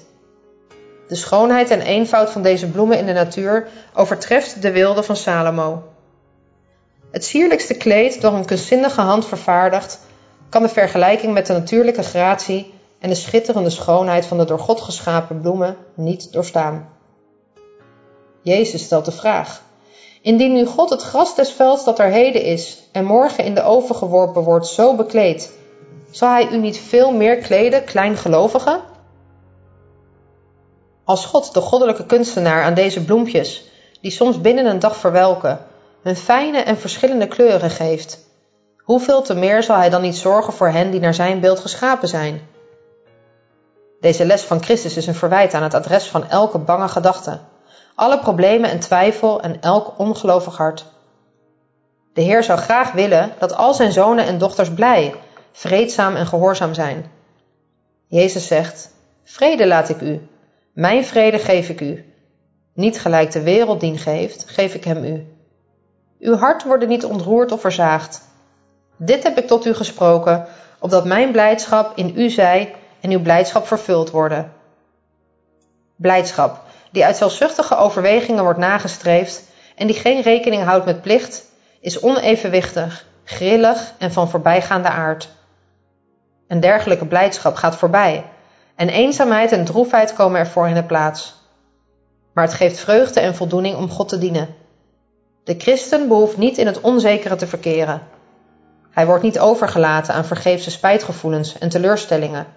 De 1.07 1.15
schoonheid 1.15 1.69
en 1.69 1.81
eenvoud 1.81 2.29
van 2.29 2.41
deze 2.41 2.67
bloemen 2.67 2.97
in 2.97 3.05
de 3.05 3.13
natuur 3.13 3.67
overtreft 3.93 4.61
de 4.61 4.71
wilde 4.71 5.03
van 5.03 5.15
Salomo. 5.15 5.83
Het 7.11 7.25
sierlijkste 7.25 7.73
kleed, 7.73 8.21
door 8.21 8.33
een 8.33 8.45
kunstzinnige 8.45 9.01
hand 9.01 9.25
vervaardigd, 9.25 9.99
kan 10.49 10.61
de 10.61 10.69
vergelijking 10.69 11.33
met 11.33 11.45
de 11.45 11.53
natuurlijke 11.53 12.03
gratie 12.03 12.73
en 12.99 13.09
de 13.09 13.15
schitterende 13.15 13.69
schoonheid 13.69 14.25
van 14.25 14.37
de 14.37 14.45
door 14.45 14.59
God 14.59 14.81
geschapen 14.81 15.41
bloemen 15.41 15.77
niet 15.93 16.33
doorstaan. 16.33 16.89
Jezus 18.41 18.83
stelt 18.83 19.05
de 19.05 19.11
vraag: 19.11 19.61
Indien 20.21 20.53
nu 20.53 20.65
God 20.65 20.89
het 20.89 21.01
gras 21.01 21.35
des 21.35 21.51
velds 21.51 21.83
dat 21.83 21.99
er 21.99 22.09
heden 22.09 22.43
is 22.43 22.77
en 22.91 23.05
morgen 23.05 23.43
in 23.43 23.55
de 23.55 23.63
oven 23.63 23.95
geworpen 23.95 24.43
wordt 24.43 24.67
zo 24.67 24.95
bekleedt, 24.95 25.51
zal 26.11 26.29
hij 26.29 26.49
u 26.51 26.57
niet 26.57 26.77
veel 26.77 27.11
meer 27.11 27.37
kleden, 27.37 27.83
kleingelovigen? 27.83 28.81
Als 31.03 31.25
God, 31.25 31.53
de 31.53 31.61
goddelijke 31.61 32.05
kunstenaar, 32.05 32.63
aan 32.63 32.73
deze 32.73 33.05
bloempjes, 33.05 33.63
die 34.01 34.11
soms 34.11 34.41
binnen 34.41 34.65
een 34.65 34.79
dag 34.79 34.97
verwelken, 34.97 35.59
hun 36.01 36.15
fijne 36.15 36.59
en 36.59 36.77
verschillende 36.77 37.27
kleuren 37.27 37.69
geeft, 37.69 38.19
hoeveel 38.77 39.21
te 39.21 39.33
meer 39.33 39.63
zal 39.63 39.75
hij 39.75 39.89
dan 39.89 40.01
niet 40.01 40.15
zorgen 40.15 40.53
voor 40.53 40.69
hen 40.69 40.91
die 40.91 40.99
naar 40.99 41.13
zijn 41.13 41.39
beeld 41.39 41.59
geschapen 41.59 42.07
zijn? 42.07 42.41
Deze 43.99 44.25
les 44.25 44.41
van 44.41 44.63
Christus 44.63 44.97
is 44.97 45.07
een 45.07 45.15
verwijt 45.15 45.53
aan 45.53 45.63
het 45.63 45.73
adres 45.73 46.07
van 46.07 46.29
elke 46.29 46.57
bange 46.57 46.87
gedachte, 46.87 47.39
alle 47.95 48.19
problemen 48.19 48.69
en 48.69 48.79
twijfel 48.79 49.41
en 49.41 49.61
elk 49.61 49.93
ongelovig 49.99 50.57
hart. 50.57 50.85
De 52.13 52.21
Heer 52.21 52.43
zou 52.43 52.59
graag 52.59 52.91
willen 52.91 53.33
dat 53.39 53.55
al 53.55 53.73
zijn 53.73 53.91
zonen 53.91 54.25
en 54.25 54.37
dochters 54.37 54.73
blij, 54.73 55.15
vreedzaam 55.51 56.15
en 56.15 56.27
gehoorzaam 56.27 56.73
zijn. 56.73 57.11
Jezus 58.07 58.47
zegt: 58.47 58.93
Vrede 59.23 59.67
laat 59.67 59.89
ik 59.89 60.01
u, 60.01 60.27
mijn 60.73 61.05
vrede 61.05 61.39
geef 61.39 61.69
ik 61.69 61.81
u. 61.81 62.13
Niet 62.73 62.99
gelijk 62.99 63.31
de 63.31 63.41
wereld 63.41 63.79
dien 63.79 63.97
geeft, 63.97 64.49
geef 64.49 64.73
ik 64.73 64.83
hem 64.83 65.03
u. 65.03 65.27
Uw 66.19 66.35
hart 66.35 66.63
wordt 66.63 66.87
niet 66.87 67.05
ontroerd 67.05 67.51
of 67.51 67.61
verzaagd. 67.61 68.21
Dit 68.97 69.23
heb 69.23 69.37
ik 69.37 69.47
tot 69.47 69.65
u 69.65 69.73
gesproken, 69.73 70.47
opdat 70.79 71.05
mijn 71.05 71.31
blijdschap 71.31 71.97
in 71.97 72.13
u 72.15 72.29
zij 72.29 72.75
en 72.99 73.11
uw 73.11 73.21
blijdschap 73.21 73.67
vervuld 73.67 74.11
worden. 74.11 74.53
Blijdschap, 75.95 76.63
die 76.91 77.05
uit 77.05 77.17
zelfzuchtige 77.17 77.75
overwegingen 77.75 78.43
wordt 78.43 78.59
nagestreefd 78.59 79.43
en 79.75 79.87
die 79.87 79.95
geen 79.95 80.21
rekening 80.21 80.63
houdt 80.63 80.85
met 80.85 81.01
plicht, 81.01 81.45
is 81.79 82.01
onevenwichtig, 82.01 83.05
grillig 83.23 83.93
en 83.97 84.11
van 84.11 84.29
voorbijgaande 84.29 84.89
aard. 84.89 85.29
Een 86.47 86.59
dergelijke 86.59 87.05
blijdschap 87.05 87.55
gaat 87.55 87.75
voorbij 87.75 88.25
en 88.75 88.89
eenzaamheid 88.89 89.51
en 89.51 89.65
droefheid 89.65 90.13
komen 90.13 90.39
ervoor 90.39 90.67
in 90.67 90.73
de 90.73 90.83
plaats. 90.83 91.35
Maar 92.33 92.43
het 92.43 92.53
geeft 92.53 92.79
vreugde 92.79 93.19
en 93.19 93.35
voldoening 93.35 93.75
om 93.77 93.89
God 93.89 94.09
te 94.09 94.17
dienen. 94.17 94.55
De 95.43 95.55
christen 95.57 96.07
behoeft 96.07 96.37
niet 96.37 96.57
in 96.57 96.65
het 96.65 96.81
onzekere 96.81 97.35
te 97.35 97.47
verkeren. 97.47 98.01
Hij 98.91 99.05
wordt 99.05 99.23
niet 99.23 99.39
overgelaten 99.39 100.13
aan 100.13 100.25
vergeefse 100.25 100.71
spijtgevoelens 100.71 101.57
en 101.57 101.69
teleurstellingen. 101.69 102.47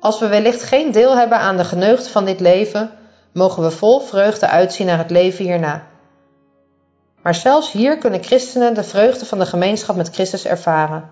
Als 0.00 0.18
we 0.18 0.28
wellicht 0.28 0.62
geen 0.62 0.92
deel 0.92 1.16
hebben 1.16 1.38
aan 1.38 1.56
de 1.56 1.64
geneugten 1.64 2.10
van 2.10 2.24
dit 2.24 2.40
leven, 2.40 2.90
mogen 3.32 3.62
we 3.62 3.70
vol 3.70 4.00
vreugde 4.00 4.48
uitzien 4.48 4.86
naar 4.86 4.98
het 4.98 5.10
leven 5.10 5.44
hierna. 5.44 5.86
Maar 7.22 7.34
zelfs 7.34 7.72
hier 7.72 7.98
kunnen 7.98 8.22
christenen 8.22 8.74
de 8.74 8.82
vreugde 8.82 9.26
van 9.26 9.38
de 9.38 9.46
gemeenschap 9.46 9.96
met 9.96 10.10
Christus 10.12 10.44
ervaren. 10.44 11.10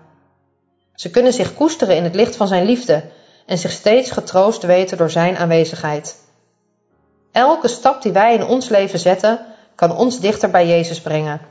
Ze 0.95 1.09
kunnen 1.09 1.33
zich 1.33 1.53
koesteren 1.53 1.95
in 1.95 2.03
het 2.03 2.15
licht 2.15 2.35
van 2.35 2.47
zijn 2.47 2.65
liefde 2.65 3.03
en 3.45 3.57
zich 3.57 3.71
steeds 3.71 4.11
getroost 4.11 4.63
weten 4.63 4.97
door 4.97 5.09
zijn 5.09 5.37
aanwezigheid. 5.37 6.15
Elke 7.31 7.67
stap 7.67 8.01
die 8.01 8.11
wij 8.11 8.33
in 8.33 8.45
ons 8.45 8.69
leven 8.69 8.99
zetten, 8.99 9.39
kan 9.75 9.97
ons 9.97 10.19
dichter 10.19 10.49
bij 10.49 10.67
Jezus 10.67 11.01
brengen. 11.01 11.41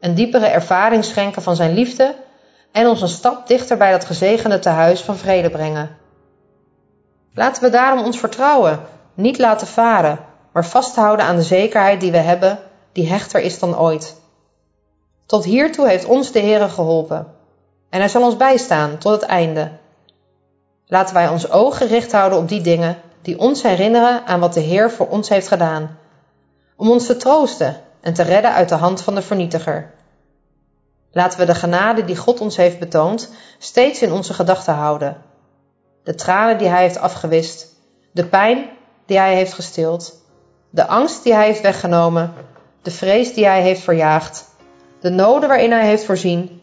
Een 0.00 0.14
diepere 0.14 0.46
ervaring 0.46 1.04
schenken 1.04 1.42
van 1.42 1.56
zijn 1.56 1.74
liefde 1.74 2.14
en 2.72 2.86
ons 2.86 3.02
een 3.02 3.08
stap 3.08 3.46
dichter 3.46 3.76
bij 3.76 3.90
dat 3.90 4.04
gezegende 4.04 4.58
tehuis 4.58 5.00
van 5.00 5.16
vrede 5.16 5.50
brengen. 5.50 5.96
Laten 7.38 7.62
we 7.62 7.70
daarom 7.70 8.04
ons 8.04 8.18
vertrouwen, 8.18 8.80
niet 9.14 9.38
laten 9.38 9.66
varen, 9.66 10.18
maar 10.52 10.64
vasthouden 10.64 11.26
aan 11.26 11.36
de 11.36 11.42
zekerheid 11.42 12.00
die 12.00 12.10
we 12.10 12.18
hebben, 12.18 12.58
die 12.92 13.08
hechter 13.08 13.40
is 13.40 13.58
dan 13.58 13.78
ooit. 13.78 14.20
Tot 15.26 15.44
hiertoe 15.44 15.88
heeft 15.88 16.04
ons 16.04 16.32
de 16.32 16.40
Heere 16.40 16.68
geholpen. 16.68 17.26
En 17.90 17.98
hij 17.98 18.08
zal 18.08 18.22
ons 18.22 18.36
bijstaan 18.36 18.98
tot 18.98 19.12
het 19.12 19.22
einde. 19.22 19.70
Laten 20.86 21.14
wij 21.14 21.28
ons 21.28 21.50
oog 21.50 21.76
gericht 21.76 22.12
houden 22.12 22.38
op 22.38 22.48
die 22.48 22.60
dingen 22.60 22.96
die 23.22 23.38
ons 23.38 23.62
herinneren 23.62 24.26
aan 24.26 24.40
wat 24.40 24.54
de 24.54 24.60
Heer 24.60 24.90
voor 24.90 25.08
ons 25.08 25.28
heeft 25.28 25.48
gedaan. 25.48 25.98
Om 26.76 26.90
ons 26.90 27.06
te 27.06 27.16
troosten 27.16 27.76
en 28.00 28.14
te 28.14 28.22
redden 28.22 28.52
uit 28.52 28.68
de 28.68 28.74
hand 28.74 29.02
van 29.02 29.14
de 29.14 29.22
vernietiger. 29.22 29.90
Laten 31.12 31.38
we 31.38 31.46
de 31.46 31.54
genade 31.54 32.04
die 32.04 32.16
God 32.16 32.40
ons 32.40 32.56
heeft 32.56 32.78
betoond 32.78 33.32
steeds 33.58 34.02
in 34.02 34.12
onze 34.12 34.34
gedachten 34.34 34.74
houden. 34.74 35.27
De 36.08 36.14
tranen 36.14 36.58
die 36.58 36.68
Hij 36.68 36.82
heeft 36.82 36.98
afgewist, 36.98 37.66
de 38.12 38.26
pijn 38.26 38.70
die 39.06 39.18
Hij 39.18 39.34
heeft 39.34 39.52
gestild, 39.52 40.22
de 40.70 40.86
angst 40.86 41.22
die 41.22 41.34
Hij 41.34 41.46
heeft 41.46 41.60
weggenomen, 41.60 42.32
de 42.82 42.90
vrees 42.90 43.34
die 43.34 43.44
Hij 43.44 43.62
heeft 43.62 43.80
verjaagd, 43.80 44.44
de 45.00 45.10
noden 45.10 45.48
waarin 45.48 45.70
Hij 45.70 45.86
heeft 45.86 46.04
voorzien, 46.04 46.60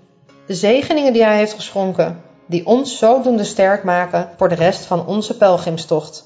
de 0.48 0.54
zegeningen 0.54 1.14
die 1.14 1.24
Hij 1.24 1.38
heeft 1.38 1.54
geschonken, 1.54 2.22
die 2.46 2.66
ons 2.66 2.98
zodoende 2.98 3.44
sterk 3.44 3.84
maken 3.84 4.30
voor 4.38 4.50
de 4.50 4.56
rest 4.56 4.86
van 4.86 5.08
onze 5.08 5.38
pelgrimstocht. 5.38 6.24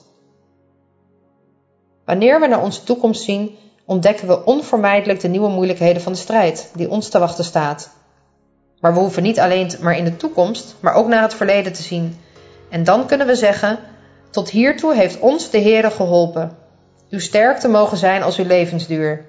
Wanneer 2.05 2.39
we 2.39 2.47
naar 2.47 2.63
onze 2.63 2.83
toekomst 2.83 3.23
zien, 3.23 3.57
ontdekken 3.85 4.27
we 4.27 4.45
onvermijdelijk 4.45 5.19
de 5.19 5.27
nieuwe 5.27 5.49
moeilijkheden 5.49 6.01
van 6.01 6.11
de 6.11 6.17
strijd 6.17 6.71
die 6.75 6.89
ons 6.89 7.09
te 7.09 7.19
wachten 7.19 7.43
staat. 7.43 7.89
Maar 8.79 8.93
we 8.93 8.99
hoeven 8.99 9.23
niet 9.23 9.39
alleen 9.39 9.71
maar 9.81 9.97
in 9.97 10.05
de 10.05 10.15
toekomst, 10.15 10.75
maar 10.79 10.93
ook 10.93 11.07
naar 11.07 11.21
het 11.21 11.33
verleden 11.33 11.73
te 11.73 11.81
zien. 11.81 12.17
En 12.69 12.83
dan 12.83 13.05
kunnen 13.05 13.27
we 13.27 13.35
zeggen: 13.35 13.79
Tot 14.29 14.49
hiertoe 14.49 14.95
heeft 14.95 15.19
ons 15.19 15.49
de 15.49 15.59
Heere 15.59 15.91
geholpen. 15.91 16.57
Uw 17.09 17.19
sterkte 17.19 17.67
mogen 17.67 17.97
zijn 17.97 18.23
als 18.23 18.37
uw 18.37 18.45
levensduur. 18.45 19.25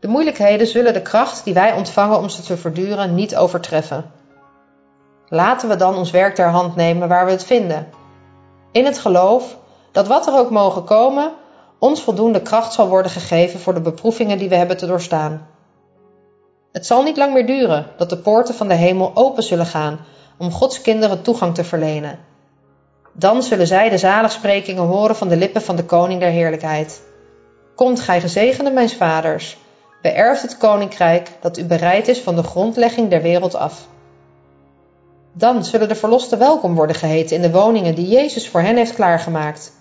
De 0.00 0.08
moeilijkheden 0.08 0.66
zullen 0.66 0.92
de 0.92 1.02
kracht 1.02 1.44
die 1.44 1.54
wij 1.54 1.72
ontvangen 1.72 2.18
om 2.18 2.28
ze 2.28 2.42
te 2.42 2.56
verduren 2.56 3.14
niet 3.14 3.36
overtreffen. 3.36 4.10
Laten 5.28 5.68
we 5.68 5.76
dan 5.76 5.96
ons 5.96 6.10
werk 6.10 6.34
ter 6.34 6.48
hand 6.48 6.76
nemen 6.76 7.08
waar 7.08 7.24
we 7.24 7.30
het 7.30 7.44
vinden. 7.44 7.88
In 8.72 8.84
het 8.84 8.98
geloof 8.98 9.58
dat 9.92 10.06
wat 10.06 10.26
er 10.26 10.38
ook 10.38 10.50
mogen 10.50 10.84
komen, 10.84 11.32
ons 11.78 12.02
voldoende 12.02 12.42
kracht 12.42 12.72
zal 12.72 12.88
worden 12.88 13.10
gegeven 13.10 13.60
voor 13.60 13.74
de 13.74 13.80
beproevingen 13.80 14.38
die 14.38 14.48
we 14.48 14.54
hebben 14.54 14.76
te 14.76 14.86
doorstaan. 14.86 15.46
Het 16.72 16.86
zal 16.86 17.02
niet 17.02 17.16
lang 17.16 17.32
meer 17.32 17.46
duren 17.46 17.86
dat 17.96 18.10
de 18.10 18.18
poorten 18.18 18.54
van 18.54 18.68
de 18.68 18.74
hemel 18.74 19.10
open 19.14 19.42
zullen 19.42 19.66
gaan 19.66 19.98
om 20.38 20.50
Gods 20.50 20.80
kinderen 20.80 21.22
toegang 21.22 21.54
te 21.54 21.64
verlenen. 21.64 22.18
Dan 23.12 23.42
zullen 23.42 23.66
zij 23.66 23.88
de 23.88 23.98
zaligsprekingen 23.98 24.82
horen 24.82 25.16
van 25.16 25.28
de 25.28 25.36
lippen 25.36 25.62
van 25.62 25.76
de 25.76 25.84
koning 25.84 26.20
der 26.20 26.30
heerlijkheid. 26.30 27.02
Komt 27.74 28.00
gij 28.00 28.20
gezegende 28.20 28.70
mijns 28.70 28.94
vaders, 28.94 29.56
beërft 30.02 30.42
het 30.42 30.56
koninkrijk 30.56 31.30
dat 31.40 31.58
u 31.58 31.64
bereid 31.64 32.08
is 32.08 32.20
van 32.20 32.36
de 32.36 32.42
grondlegging 32.42 33.10
der 33.10 33.22
wereld 33.22 33.54
af. 33.54 33.86
Dan 35.32 35.64
zullen 35.64 35.88
de 35.88 35.94
verlosten 35.94 36.38
welkom 36.38 36.74
worden 36.74 36.96
geheten 36.96 37.36
in 37.36 37.42
de 37.42 37.50
woningen 37.50 37.94
die 37.94 38.08
Jezus 38.08 38.48
voor 38.48 38.60
hen 38.60 38.76
heeft 38.76 38.94
klaargemaakt. 38.94 39.72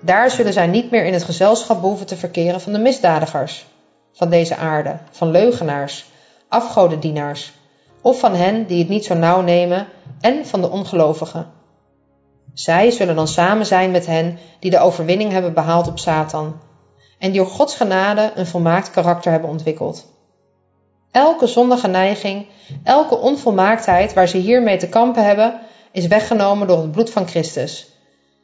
Daar 0.00 0.30
zullen 0.30 0.52
zij 0.52 0.66
niet 0.66 0.90
meer 0.90 1.04
in 1.04 1.12
het 1.12 1.24
gezelschap 1.24 1.80
behoeven 1.80 2.06
te 2.06 2.16
verkeren 2.16 2.60
van 2.60 2.72
de 2.72 2.78
misdadigers 2.78 3.66
van 4.12 4.30
deze 4.30 4.56
aarde, 4.56 4.98
van 5.10 5.30
leugenaars, 5.30 6.06
afgodendienaars, 6.48 7.52
of 8.08 8.18
van 8.18 8.34
hen 8.34 8.66
die 8.66 8.78
het 8.78 8.88
niet 8.88 9.04
zo 9.04 9.14
nauw 9.14 9.40
nemen 9.40 9.86
en 10.20 10.46
van 10.46 10.60
de 10.60 10.70
ongelovigen. 10.70 11.50
Zij 12.54 12.90
zullen 12.90 13.16
dan 13.16 13.28
samen 13.28 13.66
zijn 13.66 13.90
met 13.90 14.06
hen 14.06 14.38
die 14.58 14.70
de 14.70 14.78
overwinning 14.78 15.32
hebben 15.32 15.54
behaald 15.54 15.88
op 15.88 15.98
Satan 15.98 16.60
en 17.18 17.30
die 17.30 17.40
door 17.40 17.50
Gods 17.50 17.76
genade 17.76 18.32
een 18.34 18.46
volmaakt 18.46 18.90
karakter 18.90 19.30
hebben 19.30 19.50
ontwikkeld. 19.50 20.06
Elke 21.10 21.46
zondige 21.46 21.88
neiging, 21.88 22.46
elke 22.84 23.18
onvolmaaktheid 23.18 24.12
waar 24.12 24.28
ze 24.28 24.36
hiermee 24.36 24.76
te 24.76 24.88
kampen 24.88 25.24
hebben, 25.24 25.60
is 25.92 26.06
weggenomen 26.06 26.66
door 26.66 26.78
het 26.78 26.92
bloed 26.92 27.10
van 27.10 27.28
Christus. 27.28 27.92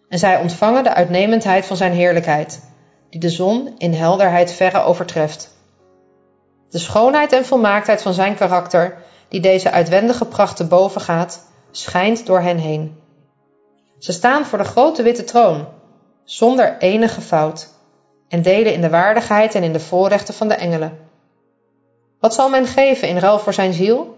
En 0.09 0.19
zij 0.19 0.41
ontvangen 0.41 0.83
de 0.83 0.95
uitnemendheid 0.95 1.67
van 1.67 1.77
zijn 1.77 1.93
heerlijkheid, 1.93 2.69
die 3.11 3.21
de 3.21 3.31
zon 3.31 3.75
in 3.79 3.93
helderheid 3.93 4.53
verre 4.53 4.83
overtreft. 4.83 5.57
De 6.71 6.79
schoonheid 6.79 7.33
en 7.33 7.45
volmaaktheid 7.45 8.03
van 8.03 8.15
zijn 8.15 8.35
karakter, 8.35 9.03
die 9.35 9.43
deze 9.43 9.71
uitwendige 9.71 10.25
pracht 10.25 10.57
te 10.57 10.67
boven 10.67 11.01
gaat, 11.01 11.47
schijnt 11.71 12.27
door 12.27 12.41
hen 12.41 12.59
heen. 12.59 13.01
Ze 13.99 14.13
staan 14.13 14.45
voor 14.45 14.59
de 14.59 14.65
grote 14.65 15.03
witte 15.03 15.25
troon, 15.25 15.67
zonder 16.25 16.77
enige 16.79 17.21
fout, 17.21 17.69
en 18.29 18.43
delen 18.43 18.73
in 18.73 18.81
de 18.81 18.89
waardigheid 18.89 19.55
en 19.55 19.63
in 19.63 19.73
de 19.73 19.81
voorrechten 19.81 20.35
van 20.35 20.49
de 20.49 20.55
engelen. 20.55 20.99
Wat 22.21 22.35
zal 22.35 22.49
men 22.49 22.67
geven 22.67 23.09
in 23.09 23.19
ruil 23.19 23.39
voor 23.39 23.55
zijn 23.55 23.73
ziel, 23.73 24.17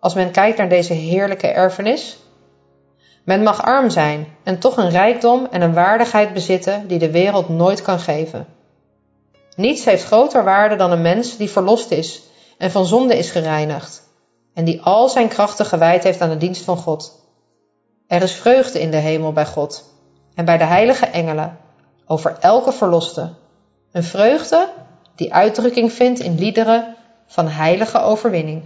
als 0.00 0.14
men 0.14 0.30
kijkt 0.30 0.58
naar 0.58 0.68
deze 0.68 0.92
heerlijke 0.92 1.48
erfenis? 1.48 2.18
Men 3.24 3.42
mag 3.42 3.62
arm 3.62 3.90
zijn 3.90 4.26
en 4.42 4.58
toch 4.58 4.76
een 4.76 4.90
rijkdom 4.90 5.46
en 5.50 5.60
een 5.60 5.74
waardigheid 5.74 6.32
bezitten 6.32 6.86
die 6.88 6.98
de 6.98 7.10
wereld 7.10 7.48
nooit 7.48 7.82
kan 7.82 7.98
geven. 7.98 8.46
Niets 9.56 9.84
heeft 9.84 10.04
groter 10.04 10.44
waarde 10.44 10.76
dan 10.76 10.92
een 10.92 11.02
mens 11.02 11.36
die 11.36 11.50
verlost 11.50 11.90
is 11.90 12.22
en 12.58 12.70
van 12.70 12.86
zonde 12.86 13.18
is 13.18 13.30
gereinigd 13.30 14.04
en 14.56 14.64
die 14.64 14.82
al 14.82 15.08
zijn 15.08 15.28
krachten 15.28 15.66
gewijd 15.66 16.04
heeft 16.04 16.20
aan 16.20 16.28
de 16.28 16.36
dienst 16.36 16.64
van 16.64 16.76
God. 16.76 17.20
Er 18.06 18.22
is 18.22 18.32
vreugde 18.32 18.80
in 18.80 18.90
de 18.90 18.96
hemel 18.96 19.32
bij 19.32 19.46
God 19.46 19.84
en 20.34 20.44
bij 20.44 20.58
de 20.58 20.64
heilige 20.64 21.06
engelen 21.06 21.58
over 22.06 22.36
elke 22.40 22.72
verloste. 22.72 23.34
Een 23.92 24.04
vreugde 24.04 24.68
die 25.14 25.34
uitdrukking 25.34 25.92
vindt 25.92 26.20
in 26.20 26.38
liederen 26.38 26.96
van 27.26 27.48
heilige 27.48 27.98
overwinning. 28.00 28.62